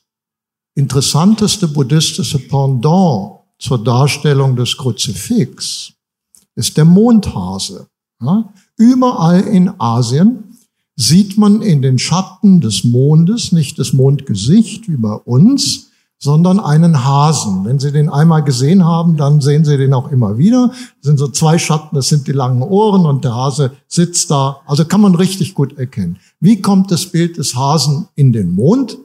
interessanteste 0.75 1.69
buddhistische 1.69 2.39
Pendant 2.39 3.41
zur 3.59 3.83
Darstellung 3.83 4.57
des 4.57 4.77
Kruzifix 4.77 5.93
ist 6.55 6.77
der 6.77 6.85
Mondhase. 6.85 7.87
Ja? 8.21 8.53
Überall 8.77 9.41
in 9.41 9.71
Asien 9.79 10.57
sieht 10.97 11.39
man 11.39 11.63
in 11.63 11.83
den 11.83 11.99
Schatten 11.99 12.61
des 12.61 12.85
Mondes 12.85 13.53
nicht 13.53 13.79
das 13.79 13.93
Mondgesicht 13.93 14.89
wie 14.89 14.97
bei 14.97 15.15
uns, 15.15 15.91
sondern 16.19 16.61
einen 16.61 17.05
Hasen. 17.05 17.65
Wenn 17.65 17.81
Sie 17.81 17.91
den 17.91 18.09
einmal 18.09 18.45
gesehen 18.45 18.85
haben, 18.85 19.17
dann 19.17 19.41
sehen 19.41 19.65
Sie 19.65 19.77
den 19.77 19.93
auch 19.93 20.13
immer 20.13 20.39
wieder. 20.39 20.69
Das 20.69 21.03
sind 21.03 21.19
so 21.19 21.27
zwei 21.29 21.59
Schatten, 21.59 21.97
das 21.97 22.09
sind 22.09 22.29
die 22.29 22.33
langen 22.33 22.63
Ohren 22.63 23.07
und 23.07 23.25
der 23.25 23.35
Hase 23.35 23.73
sitzt 23.89 24.31
da. 24.31 24.61
Also 24.67 24.85
kann 24.85 25.01
man 25.01 25.17
richtig 25.17 25.55
gut 25.55 25.77
erkennen. 25.79 26.19
Wie 26.39 26.63
kommt 26.63 26.93
das 26.93 27.07
Bild 27.07 27.39
des 27.39 27.57
Hasen 27.57 28.07
in 28.15 28.33
den 28.33 28.55
Mond? 28.55 28.99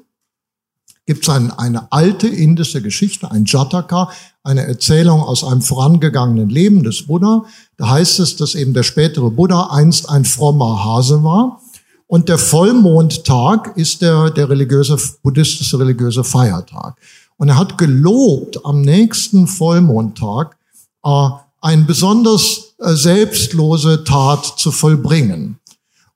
gibt 1.07 1.23
es 1.23 1.29
ein, 1.29 1.51
eine 1.51 1.91
alte 1.91 2.27
indische 2.27 2.81
Geschichte, 2.81 3.31
ein 3.31 3.45
Jataka, 3.45 4.11
eine 4.47 4.65
Erzählung 4.65 5.21
aus 5.21 5.43
einem 5.43 5.61
vorangegangenen 5.61 6.49
Leben 6.49 6.83
des 6.83 7.05
Buddha. 7.05 7.45
Da 7.75 7.89
heißt 7.89 8.19
es, 8.19 8.37
dass 8.37 8.55
eben 8.55 8.73
der 8.73 8.83
spätere 8.83 9.29
Buddha 9.29 9.67
einst 9.71 10.09
ein 10.09 10.25
frommer 10.25 10.83
Hase 10.83 11.23
war. 11.23 11.61
Und 12.07 12.29
der 12.29 12.37
Vollmondtag 12.37 13.75
ist 13.75 14.01
der, 14.01 14.29
der 14.29 14.49
religiöse, 14.49 14.97
buddhistische 15.21 15.77
religiöse 15.77 16.23
Feiertag. 16.23 16.95
Und 17.35 17.49
er 17.49 17.57
hat 17.57 17.77
gelobt, 17.77 18.65
am 18.65 18.81
nächsten 18.81 19.47
Vollmondtag 19.47 20.55
äh, 21.03 21.29
eine 21.59 21.83
besonders 21.83 22.73
äh, 22.79 22.93
selbstlose 22.93 24.05
Tat 24.05 24.45
zu 24.57 24.71
vollbringen. 24.71 25.59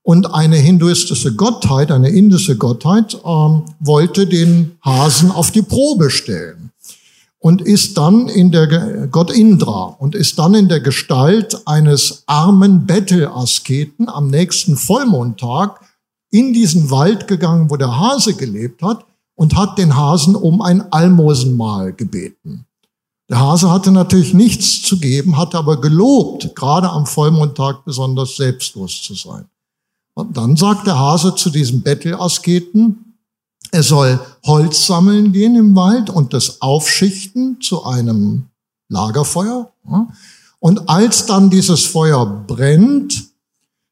Und 0.03 0.33
eine 0.33 0.55
hinduistische 0.55 1.35
Gottheit, 1.35 1.91
eine 1.91 2.09
indische 2.09 2.55
Gottheit, 2.55 3.17
ähm, 3.25 3.63
wollte 3.81 4.25
den 4.25 4.77
Hasen 4.83 5.29
auf 5.29 5.51
die 5.51 5.61
Probe 5.61 6.09
stellen 6.09 6.70
und 7.41 7.61
ist 7.61 7.97
dann 7.97 8.27
in 8.27 8.51
der 8.51 9.07
Gott 9.07 9.31
Indra 9.31 9.95
und 9.99 10.13
ist 10.13 10.37
dann 10.37 10.53
in 10.53 10.69
der 10.69 10.79
Gestalt 10.79 11.67
eines 11.67 12.23
armen 12.27 12.85
Bettelasketen 12.85 14.07
am 14.07 14.27
nächsten 14.27 14.77
Vollmondtag 14.77 15.81
in 16.29 16.53
diesen 16.53 16.91
Wald 16.91 17.27
gegangen, 17.27 17.71
wo 17.71 17.77
der 17.77 17.99
Hase 17.99 18.35
gelebt 18.35 18.83
hat 18.83 19.05
und 19.35 19.55
hat 19.57 19.79
den 19.79 19.97
Hasen 19.97 20.35
um 20.35 20.61
ein 20.61 20.93
Almosenmahl 20.93 21.93
gebeten. 21.93 22.67
Der 23.27 23.39
Hase 23.39 23.71
hatte 23.71 23.91
natürlich 23.91 24.35
nichts 24.35 24.83
zu 24.83 24.99
geben, 24.99 25.37
hatte 25.37 25.57
aber 25.57 25.81
gelobt, 25.81 26.53
gerade 26.55 26.91
am 26.91 27.07
Vollmondtag 27.07 27.85
besonders 27.85 28.35
selbstlos 28.35 29.01
zu 29.01 29.15
sein. 29.15 29.45
Und 30.13 30.37
dann 30.37 30.57
sagt 30.57 30.85
der 30.85 30.99
Hase 30.99 31.33
zu 31.33 31.49
diesem 31.49 31.81
Bettelasketen, 31.81 33.10
er 33.71 33.83
soll 33.83 34.19
Holz 34.45 34.85
sammeln 34.85 35.31
gehen 35.31 35.55
im 35.55 35.75
Wald 35.75 36.09
und 36.09 36.33
das 36.33 36.61
aufschichten 36.61 37.59
zu 37.61 37.85
einem 37.85 38.47
Lagerfeuer. 38.89 39.71
Und 40.59 40.89
als 40.89 41.25
dann 41.25 41.49
dieses 41.49 41.85
Feuer 41.85 42.25
brennt, 42.25 43.31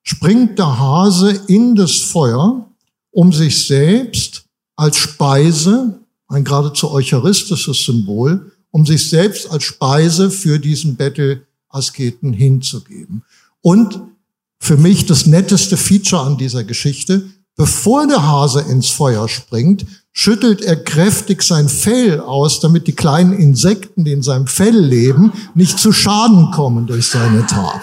springt 0.04 0.60
der 0.60 0.80
Hase 0.80 1.32
in 1.48 1.76
das 1.76 1.94
Feuer, 1.94 2.70
um 3.12 3.32
sich 3.32 3.66
selbst 3.66 4.44
als 4.76 4.98
Speise, 4.98 6.00
ein 6.28 6.44
geradezu 6.44 6.92
eucharistisches 6.92 7.86
Symbol, 7.86 8.52
um 8.72 8.86
sich 8.86 9.10
selbst 9.10 9.50
als 9.50 9.64
Speise 9.64 10.30
für 10.30 10.60
diesen 10.60 10.96
Bettelasketen 10.96 12.34
hinzugeben. 12.34 13.24
Und 13.62 14.00
für 14.60 14.78
mich 14.78 15.06
das 15.06 15.26
netteste 15.26 15.78
Feature 15.78 16.22
an 16.22 16.38
dieser 16.38 16.64
Geschichte. 16.64 17.24
Bevor 17.60 18.08
der 18.08 18.26
Hase 18.26 18.62
ins 18.62 18.90
Feuer 18.90 19.28
springt, 19.28 19.86
schüttelt 20.14 20.62
er 20.62 20.82
kräftig 20.82 21.44
sein 21.44 21.68
Fell 21.68 22.22
aus, 22.22 22.62
damit 22.62 22.88
die 22.88 22.94
kleinen 22.94 23.34
Insekten, 23.34 24.06
die 24.06 24.14
in 24.14 24.24
seinem 24.24 24.48
Fell 24.48 24.80
leben, 24.80 25.34
nicht 25.56 25.78
zu 25.78 25.92
Schaden 25.92 26.52
kommen 26.52 26.88
durch 26.88 27.10
seine 27.10 27.46
Tat. 27.46 27.82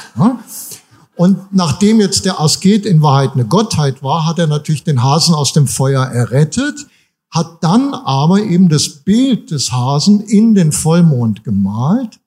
Und 1.15 1.53
nachdem 1.53 2.01
jetzt 2.01 2.25
der 2.25 2.41
Asket 2.41 2.87
in 2.87 3.03
Wahrheit 3.03 3.35
eine 3.35 3.45
Gottheit 3.45 4.03
war, 4.03 4.25
hat 4.25 4.39
er 4.39 4.47
natürlich 4.47 4.83
den 4.83 5.03
Hasen 5.03 5.35
aus 5.35 5.53
dem 5.53 5.67
Feuer 5.67 6.05
errettet, 6.07 6.87
hat 7.31 7.59
dann 7.63 7.93
aber 7.93 8.41
eben 8.41 8.71
das 8.71 8.89
Bild 8.89 9.51
des 9.51 9.73
Hasen 9.73 10.21
in 10.23 10.55
den 10.55 10.73
Vollmond 10.73 11.45
gemalt, 11.45 12.19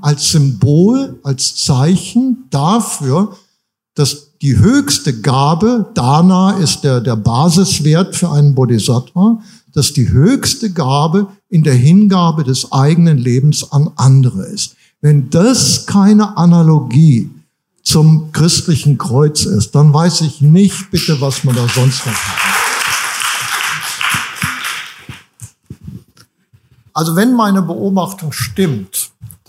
als 0.00 0.30
Symbol, 0.30 1.20
als 1.22 1.54
Zeichen 1.54 2.46
dafür, 2.48 3.36
dass 3.94 4.27
die 4.40 4.56
höchste 4.58 5.20
Gabe, 5.20 5.90
Dana 5.94 6.52
ist 6.58 6.82
der, 6.82 7.00
der 7.00 7.16
Basiswert 7.16 8.14
für 8.14 8.30
einen 8.30 8.54
Bodhisattva, 8.54 9.40
dass 9.72 9.92
die 9.92 10.08
höchste 10.08 10.72
Gabe 10.72 11.26
in 11.48 11.64
der 11.64 11.74
Hingabe 11.74 12.44
des 12.44 12.70
eigenen 12.72 13.18
Lebens 13.18 13.72
an 13.72 13.90
andere 13.96 14.44
ist. 14.46 14.76
Wenn 15.00 15.30
das 15.30 15.86
keine 15.86 16.36
Analogie 16.36 17.30
zum 17.82 18.32
christlichen 18.32 18.98
Kreuz 18.98 19.44
ist, 19.44 19.74
dann 19.74 19.92
weiß 19.92 20.20
ich 20.22 20.40
nicht 20.40 20.90
bitte, 20.90 21.20
was 21.20 21.44
man 21.44 21.56
da 21.56 21.66
sonst 21.68 22.06
noch 22.06 22.12
hat. 22.12 22.58
Also 26.92 27.14
wenn 27.14 27.32
meine 27.32 27.62
Beobachtung 27.62 28.32
stimmt, 28.32 28.97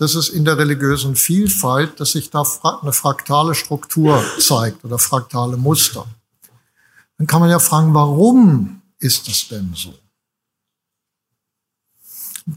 dass 0.00 0.14
es 0.14 0.30
in 0.30 0.44
der 0.44 0.58
religiösen 0.58 1.14
Vielfalt, 1.14 2.00
dass 2.00 2.12
sich 2.12 2.30
da 2.30 2.44
eine 2.82 2.92
fraktale 2.92 3.54
Struktur 3.54 4.24
zeigt 4.38 4.84
oder 4.84 4.98
fraktale 4.98 5.56
Muster. 5.56 6.06
Dann 7.18 7.26
kann 7.26 7.40
man 7.40 7.50
ja 7.50 7.58
fragen, 7.58 7.92
warum 7.92 8.82
ist 8.98 9.28
es 9.28 9.48
denn 9.48 9.72
so? 9.74 9.94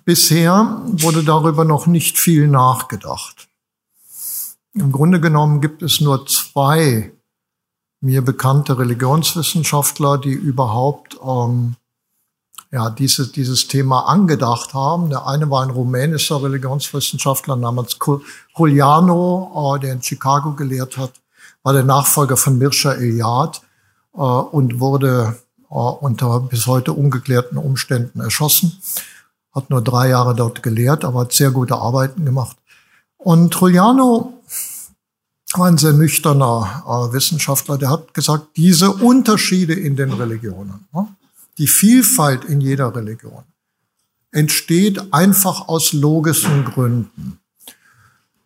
bisher 0.05 0.81
wurde 0.85 1.23
darüber 1.23 1.65
noch 1.65 1.87
nicht 1.87 2.17
viel 2.17 2.47
nachgedacht. 2.47 3.47
Im 4.73 4.91
Grunde 4.91 5.19
genommen 5.19 5.61
gibt 5.61 5.83
es 5.83 6.01
nur 6.01 6.25
zwei 6.25 7.11
mir 8.01 8.21
bekannte 8.21 8.77
Religionswissenschaftler, 8.77 10.17
die 10.17 10.33
überhaupt 10.33 11.17
ähm, 11.23 11.75
ja, 12.73 12.89
diese, 12.89 13.27
dieses 13.27 13.67
Thema 13.67 14.07
angedacht 14.07 14.73
haben. 14.73 15.11
Der 15.11 15.27
eine 15.27 15.49
war 15.51 15.61
ein 15.61 15.69
rumänischer 15.69 16.41
Religionswissenschaftler 16.41 17.55
namens 17.55 17.99
Juliano, 18.57 19.75
äh, 19.75 19.79
der 19.79 19.93
in 19.93 20.01
Chicago 20.01 20.53
gelehrt 20.53 20.97
hat, 20.97 21.11
war 21.61 21.73
der 21.73 21.83
Nachfolger 21.83 22.35
von 22.35 22.57
Mirsha 22.57 22.93
Eliade 22.93 23.59
äh, 24.15 24.17
und 24.17 24.79
wurde 24.79 25.37
äh, 25.69 25.75
unter 25.75 26.39
bis 26.39 26.65
heute 26.65 26.93
ungeklärten 26.93 27.59
Umständen 27.59 28.21
erschossen. 28.21 28.81
Hat 29.53 29.69
nur 29.69 29.83
drei 29.83 30.09
Jahre 30.09 30.33
dort 30.33 30.63
gelehrt, 30.63 31.05
aber 31.05 31.21
hat 31.21 31.31
sehr 31.31 31.51
gute 31.51 31.75
Arbeiten 31.75 32.25
gemacht. 32.25 32.57
Und 33.17 33.53
Juliano 33.53 34.33
war 35.53 35.67
ein 35.67 35.77
sehr 35.77 35.93
nüchterner 35.93 36.83
äh, 36.87 37.13
Wissenschaftler, 37.13 37.77
der 37.77 37.91
hat 37.91 38.15
gesagt, 38.15 38.57
diese 38.57 38.91
Unterschiede 38.91 39.75
in 39.75 39.95
den 39.95 40.11
Religionen, 40.11 40.87
ne, 40.91 41.07
die 41.57 41.67
Vielfalt 41.67 42.45
in 42.45 42.61
jeder 42.61 42.95
Religion, 42.95 43.43
entsteht 44.31 45.13
einfach 45.13 45.67
aus 45.67 45.93
logischen 45.93 46.65
Gründen. 46.65 47.39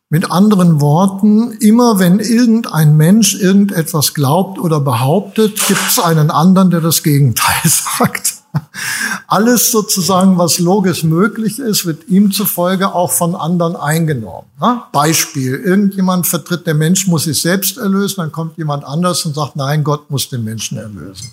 Mit 0.09 0.31
anderen 0.31 0.79
Worten, 0.79 1.51
immer 1.59 1.99
wenn 1.99 2.19
irgendein 2.19 2.95
Mensch 2.95 3.35
irgendetwas 3.35 4.13
glaubt 4.13 4.57
oder 4.57 4.79
behauptet, 4.79 5.67
gibt 5.67 5.81
es 5.89 5.99
einen 5.99 6.31
anderen, 6.31 6.69
der 6.69 6.79
das 6.79 7.03
Gegenteil 7.03 7.61
sagt. 7.65 8.35
Alles 9.27 9.71
sozusagen, 9.71 10.37
was 10.37 10.59
logisch 10.59 11.03
möglich 11.03 11.59
ist, 11.59 11.85
wird 11.85 12.07
ihm 12.07 12.31
zufolge 12.31 12.95
auch 12.95 13.11
von 13.11 13.35
anderen 13.35 13.75
eingenommen. 13.75 14.47
Beispiel, 14.93 15.55
irgendjemand 15.55 16.25
vertritt, 16.25 16.65
der 16.65 16.73
Mensch 16.73 17.07
muss 17.07 17.25
sich 17.25 17.41
selbst 17.41 17.77
erlösen, 17.77 18.15
dann 18.17 18.31
kommt 18.31 18.57
jemand 18.57 18.85
anders 18.85 19.25
und 19.25 19.35
sagt, 19.35 19.57
nein, 19.57 19.83
Gott 19.83 20.09
muss 20.09 20.29
den 20.29 20.45
Menschen 20.45 20.77
erlösen. 20.77 21.31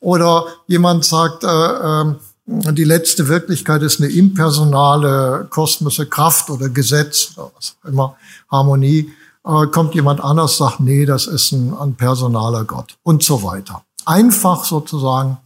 Oder 0.00 0.46
jemand 0.66 1.04
sagt, 1.04 1.44
äh, 1.44 2.14
die 2.52 2.84
letzte 2.84 3.28
Wirklichkeit 3.28 3.82
ist 3.82 4.00
eine 4.00 4.10
impersonale 4.10 5.46
kosmische 5.50 6.06
Kraft 6.06 6.50
oder 6.50 6.68
Gesetz 6.68 7.32
oder 7.36 7.52
was 7.56 7.76
auch 7.80 7.88
immer, 7.88 8.16
Harmonie. 8.50 9.12
Äh, 9.44 9.66
kommt 9.68 9.94
jemand 9.94 10.20
anders, 10.20 10.56
sagt, 10.56 10.80
nee, 10.80 11.06
das 11.06 11.28
ist 11.28 11.52
ein, 11.52 11.72
ein 11.74 11.94
personaler 11.94 12.64
Gott 12.64 12.98
und 13.04 13.22
so 13.22 13.44
weiter. 13.44 13.84
Einfach 14.04 14.64
sozusagen, 14.64 15.38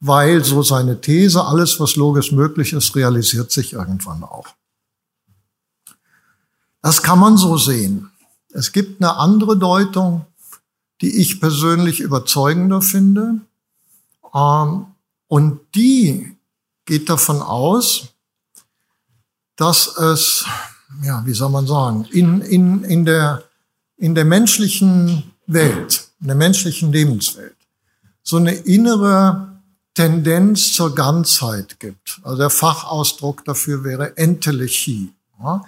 weil 0.00 0.42
so 0.42 0.62
seine 0.62 1.02
These, 1.02 1.44
alles 1.44 1.78
was 1.80 1.96
logisch 1.96 2.32
möglich 2.32 2.72
ist, 2.72 2.96
realisiert 2.96 3.52
sich 3.52 3.74
irgendwann 3.74 4.22
auch. 4.24 4.46
Das 6.80 7.02
kann 7.02 7.18
man 7.18 7.36
so 7.36 7.58
sehen. 7.58 8.10
Es 8.54 8.72
gibt 8.72 9.02
eine 9.02 9.16
andere 9.16 9.58
Deutung, 9.58 10.24
die 11.02 11.20
ich 11.20 11.40
persönlich 11.40 12.00
überzeugender 12.00 12.80
finde. 12.80 13.42
Ähm, 14.34 14.86
und 15.28 15.60
die 15.74 16.37
geht 16.88 17.10
davon 17.10 17.42
aus, 17.42 18.08
dass 19.56 19.94
es, 19.98 20.46
ja, 21.02 21.24
wie 21.26 21.34
soll 21.34 21.50
man 21.50 21.66
sagen, 21.66 22.06
in, 22.10 22.40
in, 22.40 22.82
in, 22.82 23.04
der, 23.04 23.44
in 23.98 24.14
der 24.14 24.24
menschlichen 24.24 25.34
Welt, 25.46 26.08
in 26.20 26.28
der 26.28 26.36
menschlichen 26.36 26.90
Lebenswelt, 26.90 27.56
so 28.22 28.38
eine 28.38 28.54
innere 28.54 29.60
Tendenz 29.92 30.72
zur 30.72 30.94
Ganzheit 30.94 31.78
gibt. 31.78 32.20
Also 32.22 32.38
der 32.38 32.50
Fachausdruck 32.50 33.44
dafür 33.44 33.84
wäre 33.84 34.16
Entelechie. 34.16 35.12
Ja? 35.40 35.62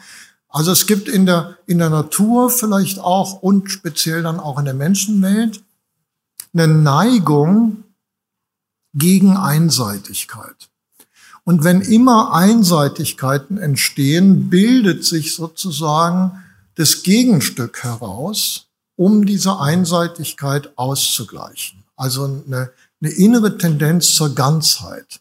Also 0.48 0.72
es 0.72 0.86
gibt 0.86 1.06
in 1.06 1.26
der, 1.26 1.58
in 1.66 1.78
der 1.78 1.90
Natur 1.90 2.48
vielleicht 2.48 2.98
auch 2.98 3.42
und 3.42 3.70
speziell 3.70 4.22
dann 4.22 4.40
auch 4.40 4.58
in 4.58 4.64
der 4.64 4.74
Menschenwelt 4.74 5.62
eine 6.54 6.66
Neigung 6.66 7.84
gegen 8.94 9.36
Einseitigkeit. 9.36 10.69
Und 11.44 11.64
wenn 11.64 11.80
immer 11.80 12.32
Einseitigkeiten 12.32 13.58
entstehen, 13.58 14.50
bildet 14.50 15.04
sich 15.04 15.34
sozusagen 15.34 16.44
das 16.74 17.02
Gegenstück 17.02 17.82
heraus, 17.82 18.66
um 18.96 19.24
diese 19.24 19.58
Einseitigkeit 19.58 20.76
auszugleichen. 20.76 21.84
Also 21.96 22.24
eine, 22.24 22.70
eine 23.00 23.10
innere 23.12 23.58
Tendenz 23.58 24.14
zur 24.14 24.34
Ganzheit. 24.34 25.20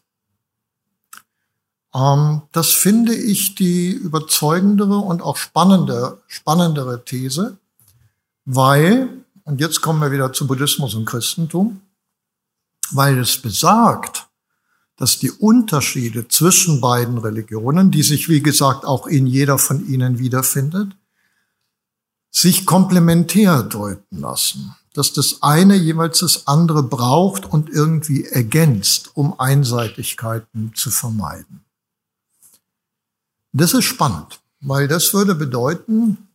Ähm, 1.94 2.42
das 2.52 2.68
finde 2.68 3.14
ich 3.14 3.54
die 3.54 3.90
überzeugendere 3.90 4.98
und 4.98 5.22
auch 5.22 5.36
spannende, 5.36 6.18
spannendere 6.28 7.04
These, 7.04 7.58
weil, 8.44 9.08
und 9.44 9.60
jetzt 9.60 9.80
kommen 9.80 10.00
wir 10.00 10.12
wieder 10.12 10.32
zu 10.32 10.46
Buddhismus 10.46 10.94
und 10.94 11.06
Christentum, 11.06 11.80
weil 12.92 13.18
es 13.18 13.40
besagt, 13.40 14.26
dass 15.00 15.18
die 15.18 15.30
Unterschiede 15.30 16.28
zwischen 16.28 16.82
beiden 16.82 17.16
Religionen, 17.16 17.90
die 17.90 18.02
sich 18.02 18.28
wie 18.28 18.42
gesagt 18.42 18.84
auch 18.84 19.06
in 19.06 19.26
jeder 19.26 19.56
von 19.56 19.88
ihnen 19.88 20.18
wiederfindet, 20.18 20.94
sich 22.30 22.66
komplementär 22.66 23.62
deuten 23.62 24.20
lassen. 24.20 24.76
Dass 24.92 25.14
das 25.14 25.42
eine 25.42 25.74
jeweils 25.74 26.18
das 26.18 26.46
andere 26.46 26.82
braucht 26.82 27.46
und 27.46 27.70
irgendwie 27.70 28.26
ergänzt, 28.26 29.12
um 29.14 29.40
Einseitigkeiten 29.40 30.72
zu 30.74 30.90
vermeiden. 30.90 31.64
Das 33.54 33.72
ist 33.72 33.84
spannend, 33.84 34.40
weil 34.60 34.86
das 34.86 35.14
würde 35.14 35.34
bedeuten, 35.34 36.28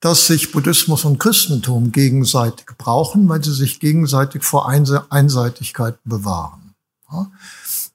dass 0.00 0.26
sich 0.26 0.52
Buddhismus 0.52 1.04
und 1.04 1.18
Christentum 1.18 1.90
gegenseitig 1.90 2.66
brauchen, 2.78 3.28
weil 3.28 3.42
sie 3.42 3.52
sich 3.52 3.80
gegenseitig 3.80 4.44
vor 4.44 4.68
Einseitigkeiten 4.68 6.08
bewahren. 6.08 6.74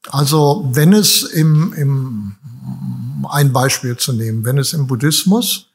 Also 0.10 0.68
wenn 0.72 0.92
es 0.92 1.24
im, 1.24 1.72
im, 1.74 2.36
ein 3.30 3.54
Beispiel 3.54 3.96
zu 3.96 4.12
nehmen, 4.12 4.44
wenn 4.44 4.58
es 4.58 4.74
im 4.74 4.88
Buddhismus 4.88 5.68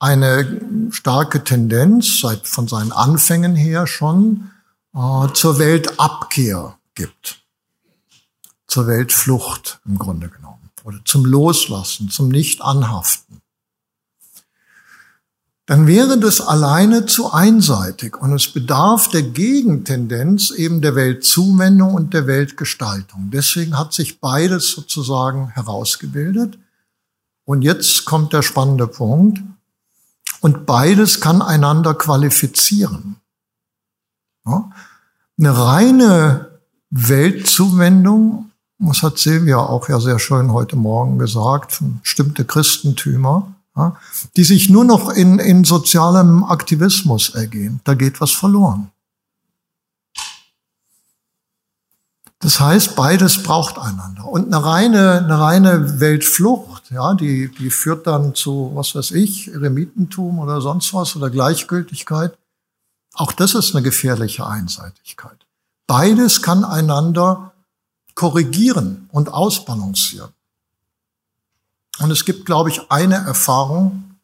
eine 0.00 0.60
starke 0.90 1.44
Tendenz 1.44 2.20
seit 2.20 2.48
von 2.48 2.66
seinen 2.66 2.90
Anfängen 2.90 3.54
her 3.54 3.86
schon 3.86 4.50
äh, 4.94 5.28
zur 5.32 5.60
Weltabkehr 5.60 6.76
gibt, 6.96 7.44
zur 8.66 8.88
Weltflucht 8.88 9.80
im 9.86 9.98
Grunde 9.98 10.28
genommen 10.28 10.70
oder 10.82 10.98
zum 11.04 11.24
Loslassen, 11.24 12.10
zum 12.10 12.28
Nicht-Anhaften 12.28 13.41
dann 15.72 15.86
wäre 15.86 16.18
das 16.18 16.42
alleine 16.42 17.06
zu 17.06 17.32
einseitig 17.32 18.20
und 18.20 18.34
es 18.34 18.52
bedarf 18.52 19.08
der 19.08 19.22
Gegentendenz 19.22 20.50
eben 20.50 20.82
der 20.82 20.94
Weltzuwendung 20.94 21.94
und 21.94 22.12
der 22.12 22.26
Weltgestaltung. 22.26 23.30
Deswegen 23.32 23.78
hat 23.78 23.94
sich 23.94 24.20
beides 24.20 24.70
sozusagen 24.70 25.48
herausgebildet. 25.48 26.58
Und 27.46 27.62
jetzt 27.62 28.04
kommt 28.04 28.34
der 28.34 28.42
spannende 28.42 28.86
Punkt. 28.86 29.40
Und 30.42 30.66
beides 30.66 31.22
kann 31.22 31.40
einander 31.40 31.94
qualifizieren. 31.94 33.16
Ja? 34.44 34.70
Eine 35.38 35.56
reine 35.56 36.50
Weltzuwendung, 36.90 38.50
das 38.78 39.02
hat 39.02 39.16
Silvia 39.16 39.56
auch 39.56 39.88
ja 39.88 40.00
sehr 40.00 40.18
schön 40.18 40.52
heute 40.52 40.76
Morgen 40.76 41.18
gesagt, 41.18 41.82
bestimmte 42.02 42.44
Christentümer, 42.44 43.54
ja, 43.76 43.96
die 44.36 44.44
sich 44.44 44.68
nur 44.68 44.84
noch 44.84 45.10
in, 45.10 45.38
in 45.38 45.64
sozialem 45.64 46.44
Aktivismus 46.44 47.30
ergehen. 47.30 47.80
Da 47.84 47.94
geht 47.94 48.20
was 48.20 48.32
verloren. 48.32 48.90
Das 52.42 52.58
heißt, 52.58 52.96
beides 52.96 53.44
braucht 53.44 53.78
einander. 53.78 54.26
Und 54.26 54.52
eine 54.52 54.64
reine, 54.64 55.18
eine 55.18 55.38
reine 55.38 56.00
Weltflucht, 56.00 56.90
ja, 56.90 57.14
die, 57.14 57.48
die 57.48 57.70
führt 57.70 58.08
dann 58.08 58.34
zu, 58.34 58.72
was 58.74 58.96
weiß 58.96 59.12
ich, 59.12 59.46
Eremitentum 59.46 60.40
oder 60.40 60.60
sonst 60.60 60.92
was 60.92 61.14
oder 61.14 61.30
Gleichgültigkeit. 61.30 62.36
Auch 63.14 63.30
das 63.30 63.54
ist 63.54 63.76
eine 63.76 63.84
gefährliche 63.84 64.44
Einseitigkeit. 64.44 65.46
Beides 65.86 66.42
kann 66.42 66.64
einander 66.64 67.52
korrigieren 68.16 69.08
und 69.12 69.32
ausbalancieren. 69.32 70.32
Und 71.98 72.10
es 72.10 72.24
gibt, 72.24 72.46
glaube 72.46 72.70
ich, 72.70 72.90
eine 72.90 73.16
Erfahrung, 73.16 74.16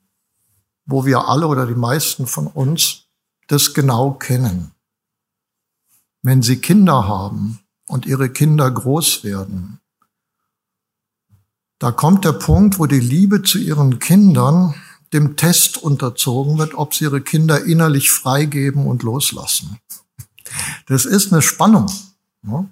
wo 0.86 1.04
wir 1.04 1.28
alle 1.28 1.46
oder 1.46 1.66
die 1.66 1.74
meisten 1.74 2.26
von 2.26 2.46
uns 2.46 3.04
das 3.46 3.74
genau 3.74 4.12
kennen. 4.12 4.72
Wenn 6.22 6.42
Sie 6.42 6.60
Kinder 6.60 7.06
haben 7.06 7.60
und 7.86 8.06
Ihre 8.06 8.30
Kinder 8.30 8.70
groß 8.70 9.22
werden, 9.24 9.80
da 11.78 11.92
kommt 11.92 12.24
der 12.24 12.32
Punkt, 12.32 12.78
wo 12.78 12.86
die 12.86 13.00
Liebe 13.00 13.42
zu 13.42 13.58
Ihren 13.58 13.98
Kindern 13.98 14.74
dem 15.12 15.36
Test 15.36 15.76
unterzogen 15.78 16.58
wird, 16.58 16.74
ob 16.74 16.94
Sie 16.94 17.04
Ihre 17.04 17.20
Kinder 17.20 17.64
innerlich 17.64 18.10
freigeben 18.10 18.86
und 18.86 19.02
loslassen. 19.02 19.78
Das 20.86 21.04
ist 21.04 21.32
eine 21.32 21.42
Spannung. 21.42 21.86
Ne? 22.42 22.68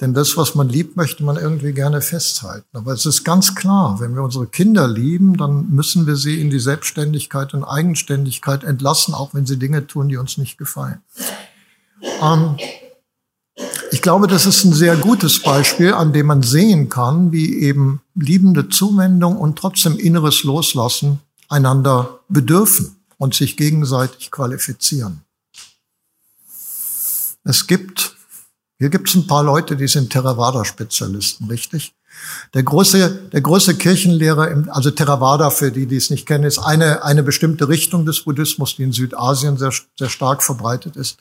Denn 0.00 0.14
das, 0.14 0.36
was 0.38 0.54
man 0.54 0.68
liebt, 0.68 0.96
möchte 0.96 1.22
man 1.22 1.36
irgendwie 1.36 1.72
gerne 1.72 2.00
festhalten. 2.00 2.74
Aber 2.74 2.92
es 2.92 3.04
ist 3.04 3.22
ganz 3.22 3.54
klar, 3.54 4.00
wenn 4.00 4.14
wir 4.14 4.22
unsere 4.22 4.46
Kinder 4.46 4.88
lieben, 4.88 5.36
dann 5.36 5.70
müssen 5.70 6.06
wir 6.06 6.16
sie 6.16 6.40
in 6.40 6.48
die 6.48 6.58
Selbstständigkeit 6.58 7.52
und 7.52 7.64
Eigenständigkeit 7.64 8.64
entlassen, 8.64 9.12
auch 9.12 9.34
wenn 9.34 9.44
sie 9.44 9.58
Dinge 9.58 9.86
tun, 9.86 10.08
die 10.08 10.16
uns 10.16 10.38
nicht 10.38 10.56
gefallen. 10.56 11.02
Ähm, 12.22 12.56
ich 13.92 14.00
glaube, 14.00 14.26
das 14.26 14.46
ist 14.46 14.64
ein 14.64 14.72
sehr 14.72 14.96
gutes 14.96 15.42
Beispiel, 15.42 15.92
an 15.92 16.14
dem 16.14 16.26
man 16.26 16.42
sehen 16.42 16.88
kann, 16.88 17.30
wie 17.32 17.58
eben 17.58 18.00
liebende 18.14 18.70
Zuwendung 18.70 19.36
und 19.36 19.58
trotzdem 19.58 19.98
inneres 19.98 20.44
Loslassen 20.44 21.20
einander 21.48 22.20
bedürfen 22.28 22.96
und 23.18 23.34
sich 23.34 23.58
gegenseitig 23.58 24.30
qualifizieren. 24.30 25.22
Es 27.44 27.66
gibt 27.66 28.16
hier 28.80 28.88
gibt 28.88 29.10
es 29.10 29.14
ein 29.14 29.26
paar 29.26 29.44
Leute, 29.44 29.76
die 29.76 29.88
sind 29.88 30.10
Theravada-Spezialisten, 30.10 31.48
richtig? 31.48 31.92
Der 32.54 32.62
große, 32.62 33.28
der 33.30 33.40
große 33.42 33.76
Kirchenlehrer, 33.76 34.50
im, 34.50 34.70
also 34.70 34.90
Theravada, 34.90 35.50
für 35.50 35.70
die, 35.70 35.86
die 35.86 35.96
es 35.96 36.08
nicht 36.08 36.24
kennen, 36.24 36.44
ist 36.44 36.58
eine, 36.58 37.04
eine 37.04 37.22
bestimmte 37.22 37.68
Richtung 37.68 38.06
des 38.06 38.22
Buddhismus, 38.22 38.76
die 38.76 38.84
in 38.84 38.92
Südasien 38.92 39.58
sehr, 39.58 39.70
sehr 39.98 40.08
stark 40.08 40.42
verbreitet 40.42 40.96
ist. 40.96 41.18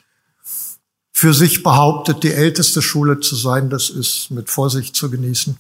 Für 1.12 1.34
sich 1.34 1.62
behauptet, 1.62 2.24
die 2.24 2.32
älteste 2.32 2.82
Schule 2.82 3.19
zu 3.19 3.36
sein, 3.36 3.69
das 3.69 3.89
ist 3.89 4.32
mit 4.32 4.50
Vorsicht 4.50 4.95
zu 4.95 5.10
genießen, 5.10 5.58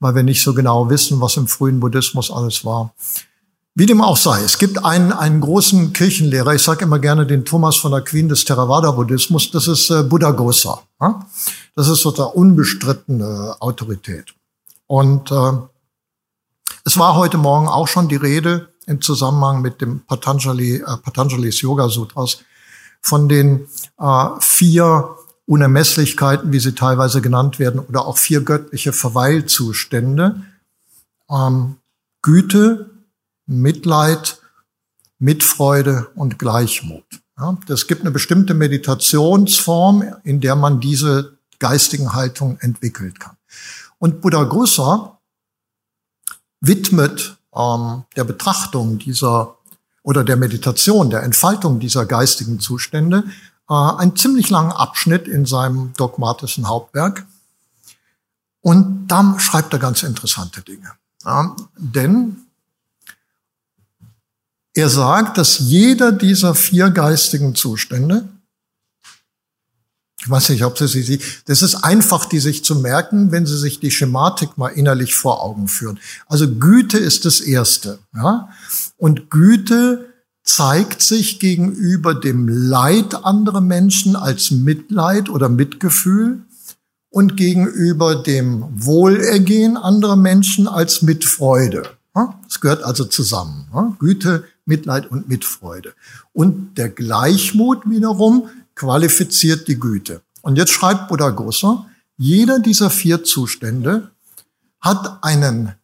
weil 0.00 0.16
wir 0.16 0.24
nicht 0.24 0.42
so 0.42 0.54
genau 0.54 0.90
wissen, 0.90 1.20
was 1.20 1.36
im 1.36 1.46
frühen 1.46 1.78
Buddhismus 1.78 2.32
alles 2.32 2.64
war. 2.64 2.92
Wie 3.74 3.86
dem 3.86 4.02
auch 4.02 4.18
sei, 4.18 4.42
es 4.42 4.58
gibt 4.58 4.84
einen, 4.84 5.12
einen 5.12 5.40
großen 5.40 5.94
Kirchenlehrer, 5.94 6.54
ich 6.54 6.62
sage 6.62 6.84
immer 6.84 6.98
gerne 6.98 7.26
den 7.26 7.46
Thomas 7.46 7.76
von 7.76 7.94
Aquin 7.94 8.28
des 8.28 8.44
Theravada-Buddhismus, 8.44 9.50
das 9.50 9.66
ist 9.66 9.88
äh, 9.88 10.02
Buddha 10.02 10.32
Gosa. 10.32 10.82
Ja? 11.00 11.26
Das 11.74 11.88
ist 11.88 12.02
so 12.02 12.10
der 12.10 12.36
unbestrittene 12.36 13.56
Autorität. 13.60 14.34
Und 14.86 15.30
äh, 15.30 15.52
es 16.84 16.98
war 16.98 17.16
heute 17.16 17.38
Morgen 17.38 17.66
auch 17.66 17.88
schon 17.88 18.08
die 18.08 18.16
Rede 18.16 18.68
im 18.86 19.00
Zusammenhang 19.00 19.62
mit 19.62 19.80
dem 19.80 20.00
Patanjali, 20.00 20.76
äh, 20.76 20.96
Patanjalis 21.02 21.62
Yoga 21.62 21.88
Sutras 21.88 22.40
von 23.00 23.26
den 23.26 23.68
äh, 23.98 24.26
vier 24.40 25.16
Unermesslichkeiten, 25.46 26.52
wie 26.52 26.60
sie 26.60 26.74
teilweise 26.74 27.22
genannt 27.22 27.58
werden, 27.58 27.80
oder 27.80 28.06
auch 28.06 28.18
vier 28.18 28.42
göttliche 28.42 28.92
Verweilzustände. 28.92 30.42
Ähm, 31.30 31.76
Güte, 32.20 32.91
Mitleid, 33.46 34.38
Mitfreude 35.18 36.10
und 36.14 36.38
Gleichmut. 36.38 37.04
Ja, 37.38 37.56
gibt 37.86 38.02
eine 38.02 38.10
bestimmte 38.10 38.54
Meditationsform, 38.54 40.04
in 40.24 40.40
der 40.40 40.56
man 40.56 40.80
diese 40.80 41.38
geistigen 41.58 42.12
Haltungen 42.12 42.58
entwickeln 42.60 43.14
kann. 43.18 43.36
Und 43.98 44.20
Buddha 44.20 44.44
Gusa 44.44 45.18
widmet 46.60 47.36
ähm, 47.54 48.04
der 48.16 48.24
Betrachtung 48.24 48.98
dieser 48.98 49.56
oder 50.02 50.24
der 50.24 50.36
Meditation, 50.36 51.10
der 51.10 51.22
Entfaltung 51.22 51.78
dieser 51.78 52.06
geistigen 52.06 52.58
Zustände 52.58 53.24
äh, 53.68 53.74
einen 53.74 54.16
ziemlich 54.16 54.50
langen 54.50 54.72
Abschnitt 54.72 55.28
in 55.28 55.46
seinem 55.46 55.92
dogmatischen 55.96 56.68
Hauptwerk. 56.68 57.26
Und 58.60 59.08
da 59.08 59.36
schreibt 59.38 59.72
er 59.72 59.78
ganz 59.78 60.02
interessante 60.02 60.62
Dinge. 60.62 60.92
Ja, 61.24 61.54
denn 61.76 62.41
er 64.74 64.88
sagt, 64.88 65.38
dass 65.38 65.58
jeder 65.58 66.12
dieser 66.12 66.54
vier 66.54 66.90
geistigen 66.90 67.54
Zustände, 67.54 68.28
ich 70.20 70.30
weiß 70.30 70.50
nicht, 70.50 70.64
ob 70.64 70.78
Sie 70.78 70.86
sie, 70.86 71.20
das 71.46 71.62
ist 71.62 71.74
einfach, 71.74 72.26
die 72.26 72.38
sich 72.38 72.64
zu 72.64 72.76
merken, 72.76 73.32
wenn 73.32 73.44
Sie 73.44 73.58
sich 73.58 73.80
die 73.80 73.90
Schematik 73.90 74.56
mal 74.56 74.68
innerlich 74.68 75.16
vor 75.16 75.42
Augen 75.42 75.66
führen. 75.66 75.98
Also 76.28 76.48
Güte 76.48 76.96
ist 76.96 77.24
das 77.24 77.40
Erste, 77.40 77.98
ja. 78.14 78.48
Und 78.96 79.30
Güte 79.30 80.12
zeigt 80.44 81.02
sich 81.02 81.40
gegenüber 81.40 82.14
dem 82.14 82.46
Leid 82.48 83.24
anderer 83.24 83.60
Menschen 83.60 84.14
als 84.14 84.52
Mitleid 84.52 85.28
oder 85.28 85.48
Mitgefühl 85.48 86.42
und 87.10 87.36
gegenüber 87.36 88.22
dem 88.22 88.64
Wohlergehen 88.72 89.76
anderer 89.76 90.16
Menschen 90.16 90.68
als 90.68 91.02
Mitfreude. 91.02 91.90
Es 92.48 92.60
gehört 92.60 92.84
also 92.84 93.04
zusammen. 93.04 93.96
Güte 93.98 94.44
Mitleid 94.64 95.10
und 95.10 95.28
Mitfreude. 95.28 95.94
Und 96.32 96.78
der 96.78 96.88
Gleichmut 96.88 97.88
wiederum 97.88 98.48
qualifiziert 98.74 99.68
die 99.68 99.78
Güte. 99.78 100.22
Und 100.40 100.56
jetzt 100.56 100.72
schreibt 100.72 101.08
Buddha 101.08 101.30
Gosa, 101.30 101.86
jeder 102.16 102.58
dieser 102.58 102.90
vier 102.90 103.24
Zustände 103.24 104.10
hat 104.80 105.22
einen 105.22 105.74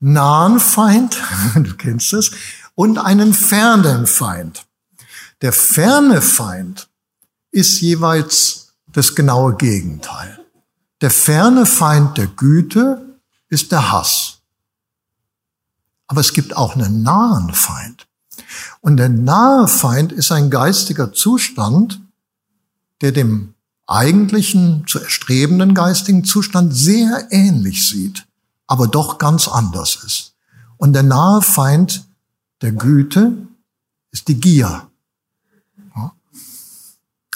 nahen 0.00 0.58
Feind, 0.60 1.16
du 1.54 1.74
kennst 1.76 2.12
es, 2.12 2.32
und 2.74 2.98
einen 2.98 3.34
fernen 3.34 4.06
Feind. 4.06 4.66
Der 5.42 5.52
ferne 5.52 6.22
Feind 6.22 6.88
ist 7.50 7.80
jeweils 7.80 8.74
das 8.86 9.14
genaue 9.14 9.56
Gegenteil. 9.56 10.38
Der 11.00 11.10
ferne 11.10 11.66
Feind 11.66 12.16
der 12.16 12.28
Güte 12.28 13.18
ist 13.48 13.72
der 13.72 13.92
Hass. 13.92 14.31
Aber 16.12 16.20
es 16.20 16.34
gibt 16.34 16.54
auch 16.54 16.76
einen 16.76 17.02
nahen 17.02 17.54
Feind. 17.54 18.06
Und 18.82 18.98
der 18.98 19.08
nahe 19.08 19.66
Feind 19.66 20.12
ist 20.12 20.30
ein 20.30 20.50
geistiger 20.50 21.14
Zustand, 21.14 22.02
der 23.00 23.12
dem 23.12 23.54
eigentlichen, 23.86 24.84
zu 24.86 25.00
erstrebenden 25.00 25.72
geistigen 25.72 26.22
Zustand 26.22 26.76
sehr 26.76 27.28
ähnlich 27.30 27.88
sieht, 27.88 28.26
aber 28.66 28.88
doch 28.88 29.16
ganz 29.16 29.48
anders 29.48 30.04
ist. 30.04 30.34
Und 30.76 30.92
der 30.92 31.02
nahe 31.02 31.40
Feind 31.40 32.04
der 32.60 32.72
Güte 32.72 33.32
ist 34.10 34.28
die 34.28 34.38
Gier. 34.38 34.90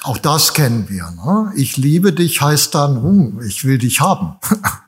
Auch 0.03 0.19
das 0.19 0.53
kennen 0.53 0.91
wir. 0.91 1.11
Ne? 1.13 1.51
Ich 1.57 1.79
liebe 1.79 2.13
dich 2.13 2.43
heißt 2.43 2.75
dann, 2.75 3.03
hm, 3.03 3.41
ich 3.41 3.65
will 3.65 3.79
dich 3.79 4.03
haben. 4.03 4.37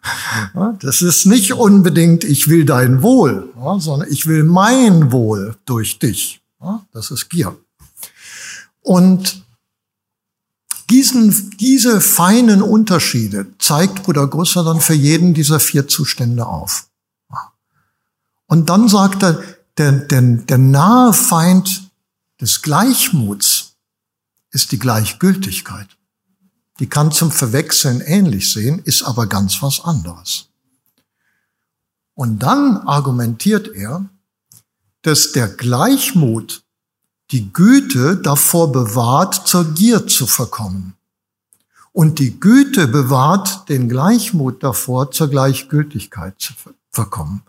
das 0.81 1.03
ist 1.03 1.27
nicht 1.27 1.53
unbedingt, 1.53 2.25
ich 2.25 2.49
will 2.49 2.65
dein 2.65 3.03
Wohl, 3.03 3.53
sondern 3.79 4.11
ich 4.11 4.27
will 4.27 4.45
mein 4.45 5.13
Wohl 5.13 5.57
durch 5.65 5.99
dich. 5.99 6.41
Das 6.93 7.11
ist 7.11 7.29
Gier. 7.29 7.57
Und 8.81 9.45
diesen, 10.91 11.51
diese 11.59 12.01
feinen 12.01 12.63
Unterschiede 12.63 13.47
zeigt 13.59 14.05
Buddha 14.05 14.25
Grusser 14.25 14.65
dann 14.65 14.81
für 14.81 14.95
jeden 14.95 15.35
dieser 15.35 15.61
vier 15.61 15.87
Zustände 15.87 16.47
auf. 16.47 16.89
Und 18.47 18.71
dann 18.71 18.89
sagt 18.89 19.23
er, 19.23 19.43
der, 19.77 19.93
der, 19.93 20.23
der 20.23 20.59
nahe 20.59 21.13
Feind 21.13 21.91
des 22.41 22.63
Gleichmuts 22.63 23.75
ist 24.51 24.73
die 24.73 24.79
Gleichgültigkeit. 24.79 25.98
Die 26.79 26.89
kann 26.89 27.11
zum 27.11 27.31
Verwechseln 27.31 28.01
ähnlich 28.01 28.53
sehen, 28.53 28.81
ist 28.85 29.03
aber 29.03 29.27
ganz 29.27 29.63
was 29.63 29.81
anderes. 29.81 30.47
Und 32.15 32.41
dann 32.41 32.79
argumentiert 32.79 33.69
er, 33.69 34.09
dass 35.03 35.33
der 35.33 35.49
Gleichmut 35.49 36.63
die 37.31 37.53
Güte 37.53 38.17
davor 38.17 38.73
bewahrt, 38.73 39.47
zur 39.47 39.75
Gier 39.75 40.07
zu 40.07 40.27
verkommen. 40.27 40.95
Und 41.93 42.19
die 42.19 42.39
Güte 42.39 42.87
bewahrt 42.87 43.69
den 43.69 43.89
Gleichmut 43.89 44.63
davor, 44.63 45.11
zur 45.11 45.29
Gleichgültigkeit 45.29 46.35
zu 46.39 46.53
verkommen. 46.91 47.43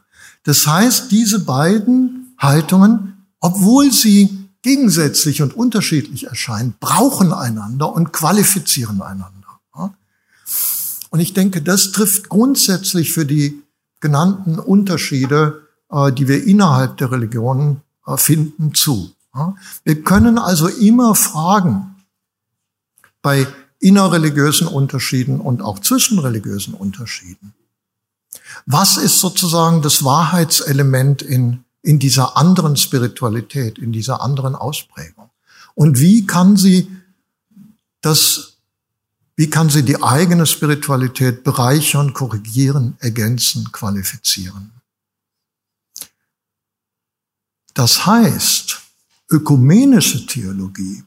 Das 0.43 0.65
heißt, 0.65 1.11
diese 1.11 1.39
beiden 1.39 2.33
Haltungen, 2.37 3.25
obwohl 3.39 3.91
sie 3.91 4.38
gegensätzlich 4.61 5.41
und 5.41 5.55
unterschiedlich 5.55 6.27
erscheinen, 6.27 6.75
brauchen 6.79 7.33
einander 7.33 7.93
und 7.93 8.11
qualifizieren 8.11 9.01
einander. 9.01 9.39
Und 11.09 11.19
ich 11.19 11.33
denke, 11.33 11.61
das 11.61 11.91
trifft 11.91 12.29
grundsätzlich 12.29 13.13
für 13.13 13.25
die 13.25 13.63
genannten 13.99 14.59
Unterschiede, 14.59 15.67
äh, 15.91 16.11
die 16.11 16.27
wir 16.27 16.43
innerhalb 16.43 16.97
der 16.97 17.11
Religionen 17.11 17.81
äh, 18.05 18.17
finden, 18.17 18.73
zu. 18.73 19.11
Wir 19.83 20.03
können 20.03 20.39
also 20.39 20.67
immer 20.67 21.13
fragen 21.13 21.95
bei 23.21 23.47
innerreligiösen 23.79 24.67
Unterschieden 24.67 25.39
und 25.39 25.61
auch 25.61 25.79
zwischenreligiösen 25.79 26.73
Unterschieden. 26.73 27.53
Was 28.65 28.97
ist 28.97 29.19
sozusagen 29.19 29.83
das 29.83 30.03
Wahrheitselement 30.03 31.21
in 31.21 31.63
in 31.81 31.99
dieser 31.99 32.37
anderen 32.37 32.75
Spiritualität, 32.77 33.77
in 33.77 33.91
dieser 33.91 34.21
anderen 34.21 34.55
Ausprägung? 34.55 35.29
Und 35.75 35.99
wie 35.99 36.25
kann 36.25 36.57
sie 36.57 36.89
das, 38.01 38.57
wie 39.35 39.49
kann 39.49 39.69
sie 39.69 39.83
die 39.83 40.01
eigene 40.01 40.45
Spiritualität 40.45 41.43
bereichern, 41.43 42.13
korrigieren, 42.13 42.97
ergänzen, 42.99 43.71
qualifizieren? 43.71 44.71
Das 47.73 48.05
heißt, 48.05 48.81
ökumenische 49.29 50.25
Theologie 50.25 51.03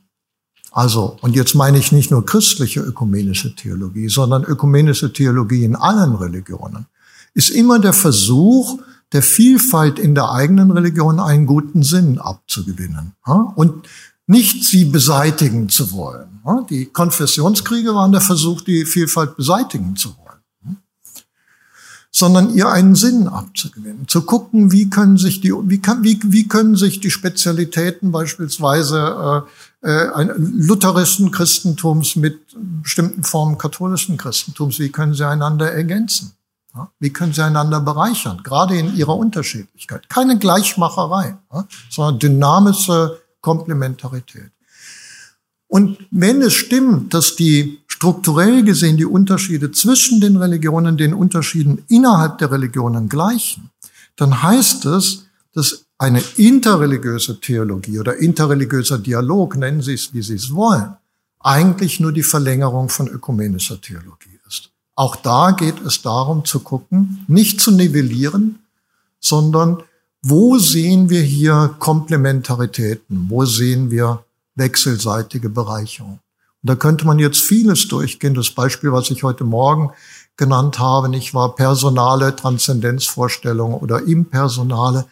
also, 0.72 1.18
und 1.20 1.37
jetzt 1.37 1.54
meine 1.54 1.78
ich 1.78 1.92
nicht 1.92 2.11
nur 2.11 2.24
christliche 2.24 2.80
ökumenische 2.80 3.54
Theologie, 3.54 4.08
sondern 4.08 4.42
ökumenische 4.42 5.12
Theologie 5.12 5.64
in 5.64 5.76
allen 5.76 6.14
Religionen, 6.14 6.87
ist 7.35 7.50
immer 7.50 7.78
der 7.78 7.92
Versuch, 7.92 8.80
der 9.12 9.22
Vielfalt 9.22 9.98
in 9.98 10.14
der 10.14 10.31
eigenen 10.31 10.70
Religion 10.70 11.20
einen 11.20 11.46
guten 11.46 11.83
Sinn 11.83 12.18
abzugewinnen 12.18 13.12
und 13.55 13.88
nicht 14.27 14.64
sie 14.64 14.85
beseitigen 14.87 15.68
zu 15.68 15.92
wollen. 15.92 16.40
Die 16.70 16.87
Konfessionskriege 16.87 17.94
waren 17.94 18.12
der 18.12 18.20
Versuch, 18.20 18.62
die 18.62 18.87
Vielfalt 18.87 19.37
beseitigen 19.37 19.96
zu 19.96 20.16
wollen 20.16 20.22
sondern 22.14 22.55
ihr 22.55 22.68
einen 22.68 22.94
Sinn 22.94 23.27
abzugewinnen, 23.27 24.07
zu 24.07 24.22
gucken, 24.22 24.70
wie 24.70 24.90
können 24.90 25.16
sich 25.16 25.40
die, 25.40 25.51
wie, 25.51 25.81
kann, 25.81 26.05
wie, 26.05 26.20
wie 26.25 26.46
können 26.46 26.77
sich 26.77 27.01
die 27.01 27.11
Spezialitäten 27.11 28.12
beispielsweise 28.12 29.44
äh, 29.83 29.88
äh, 29.88 30.35
lutherischen 30.37 31.31
Christentums 31.31 32.14
mit 32.14 32.38
bestimmten 32.83 33.25
Formen 33.25 33.57
katholischen 33.57 34.18
Christentums, 34.18 34.79
wie 34.79 34.90
können 34.90 35.14
sie 35.14 35.27
einander 35.27 35.72
ergänzen? 35.72 36.33
Wie 36.98 37.11
können 37.11 37.32
sie 37.32 37.44
einander 37.44 37.80
bereichern, 37.80 38.40
gerade 38.42 38.78
in 38.78 38.96
ihrer 38.96 39.16
Unterschiedlichkeit? 39.16 40.08
Keine 40.08 40.38
Gleichmacherei, 40.38 41.37
sondern 41.90 42.18
dynamische 42.18 43.20
Komplementarität. 43.40 44.50
Und 45.68 45.98
wenn 46.11 46.42
es 46.42 46.54
stimmt, 46.54 47.14
dass 47.14 47.37
die 47.37 47.80
strukturell 47.87 48.62
gesehen 48.62 48.96
die 48.96 49.04
Unterschiede 49.04 49.70
zwischen 49.70 50.20
den 50.20 50.37
Religionen 50.37 50.96
den 50.96 51.14
Unterschieden 51.14 51.85
innerhalb 51.88 52.38
der 52.38 52.50
Religionen 52.50 53.08
gleichen, 53.08 53.70
dann 54.16 54.42
heißt 54.42 54.87
es, 54.87 55.26
dass 55.54 55.85
eine 55.98 56.20
interreligiöse 56.37 57.40
Theologie 57.40 58.00
oder 58.00 58.16
interreligiöser 58.16 58.98
Dialog, 58.98 59.56
nennen 59.56 59.82
Sie 59.82 59.94
es, 59.94 60.12
wie 60.12 60.22
Sie 60.22 60.35
es 60.35 60.52
wollen, 60.52 60.96
eigentlich 61.38 62.00
nur 62.00 62.12
die 62.12 62.24
Verlängerung 62.24 62.88
von 62.88 63.06
ökumenischer 63.06 63.80
Theologie 63.80 64.40
ist. 64.48 64.71
Auch 64.94 65.16
da 65.16 65.52
geht 65.52 65.81
es 65.81 66.02
darum 66.02 66.44
zu 66.44 66.61
gucken, 66.61 67.24
nicht 67.26 67.61
zu 67.61 67.70
nivellieren, 67.70 68.59
sondern 69.20 69.83
wo 70.22 70.59
sehen 70.59 71.09
wir 71.09 71.22
hier 71.22 71.74
Komplementaritäten, 71.78 73.26
wo 73.28 73.44
sehen 73.44 73.90
wir 73.90 74.24
wechselseitige 74.55 75.48
Bereicherung. 75.48 76.20
Und 76.62 76.70
da 76.70 76.76
könnte 76.76 77.07
man 77.07 77.18
jetzt 77.18 77.40
vieles 77.40 77.88
durchgehen. 77.88 78.35
Das 78.35 78.50
Beispiel, 78.50 78.92
was 78.92 79.11
ich 79.11 79.24
heute 79.24 79.44
Morgen 79.44 79.90
genannt 80.37 80.78
habe, 80.78 81.09
nicht 81.09 81.35
wahr? 81.35 81.55
Personale 81.55 82.37
Transzendenzvorstellungen 82.37 83.78
oder 83.78 84.02
impersonale. 84.02 85.07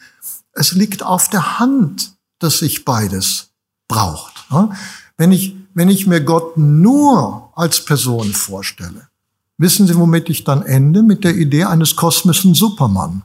Es 0.52 0.72
liegt 0.72 1.02
auf 1.02 1.28
der 1.28 1.58
Hand, 1.58 2.12
dass 2.38 2.58
sich 2.58 2.84
beides 2.84 3.48
braucht. 3.88 4.46
Wenn 5.16 5.32
ich, 5.32 5.56
wenn 5.74 5.88
ich 5.88 6.06
mir 6.06 6.20
Gott 6.20 6.56
nur 6.56 7.50
als 7.56 7.84
Person 7.84 8.32
vorstelle, 8.32 9.09
wissen 9.60 9.86
Sie, 9.86 9.96
womit 9.96 10.28
ich 10.30 10.44
dann 10.44 10.62
ende? 10.62 11.02
Mit 11.02 11.24
der 11.24 11.36
Idee 11.36 11.64
eines 11.64 11.96
kosmischen 11.96 12.54
Superman. 12.54 13.22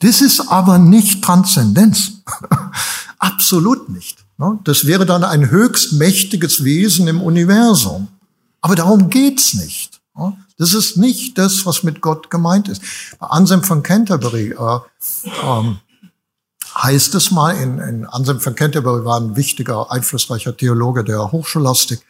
Das 0.00 0.20
ist 0.20 0.48
aber 0.48 0.78
nicht 0.78 1.22
Transzendenz. 1.22 2.22
Absolut 3.18 3.88
nicht. 3.88 4.24
Ne? 4.38 4.58
Das 4.64 4.86
wäre 4.86 5.04
dann 5.04 5.24
ein 5.24 5.50
höchst 5.50 5.94
mächtiges 5.94 6.62
Wesen 6.64 7.08
im 7.08 7.20
Universum. 7.20 8.08
Aber 8.60 8.76
darum 8.76 9.10
geht's 9.10 9.54
nicht. 9.54 10.00
Das 10.58 10.74
ist 10.74 10.96
nicht 10.96 11.38
das, 11.38 11.64
was 11.64 11.84
mit 11.84 12.00
Gott 12.00 12.30
gemeint 12.30 12.68
ist. 12.68 12.82
Bei 13.20 13.28
Anselm 13.28 13.62
von 13.62 13.84
Canterbury 13.84 14.50
äh, 14.50 14.78
ähm, 15.44 15.78
heißt 16.74 17.14
es 17.14 17.30
mal, 17.30 17.52
in, 17.52 17.78
in 17.78 18.06
Anselm 18.06 18.40
von 18.40 18.56
Canterbury 18.56 19.04
war 19.04 19.20
ein 19.20 19.36
wichtiger, 19.36 19.90
einflussreicher 19.92 20.56
Theologe 20.56 21.04
der 21.04 21.30
Hochscholastik, 21.30 22.00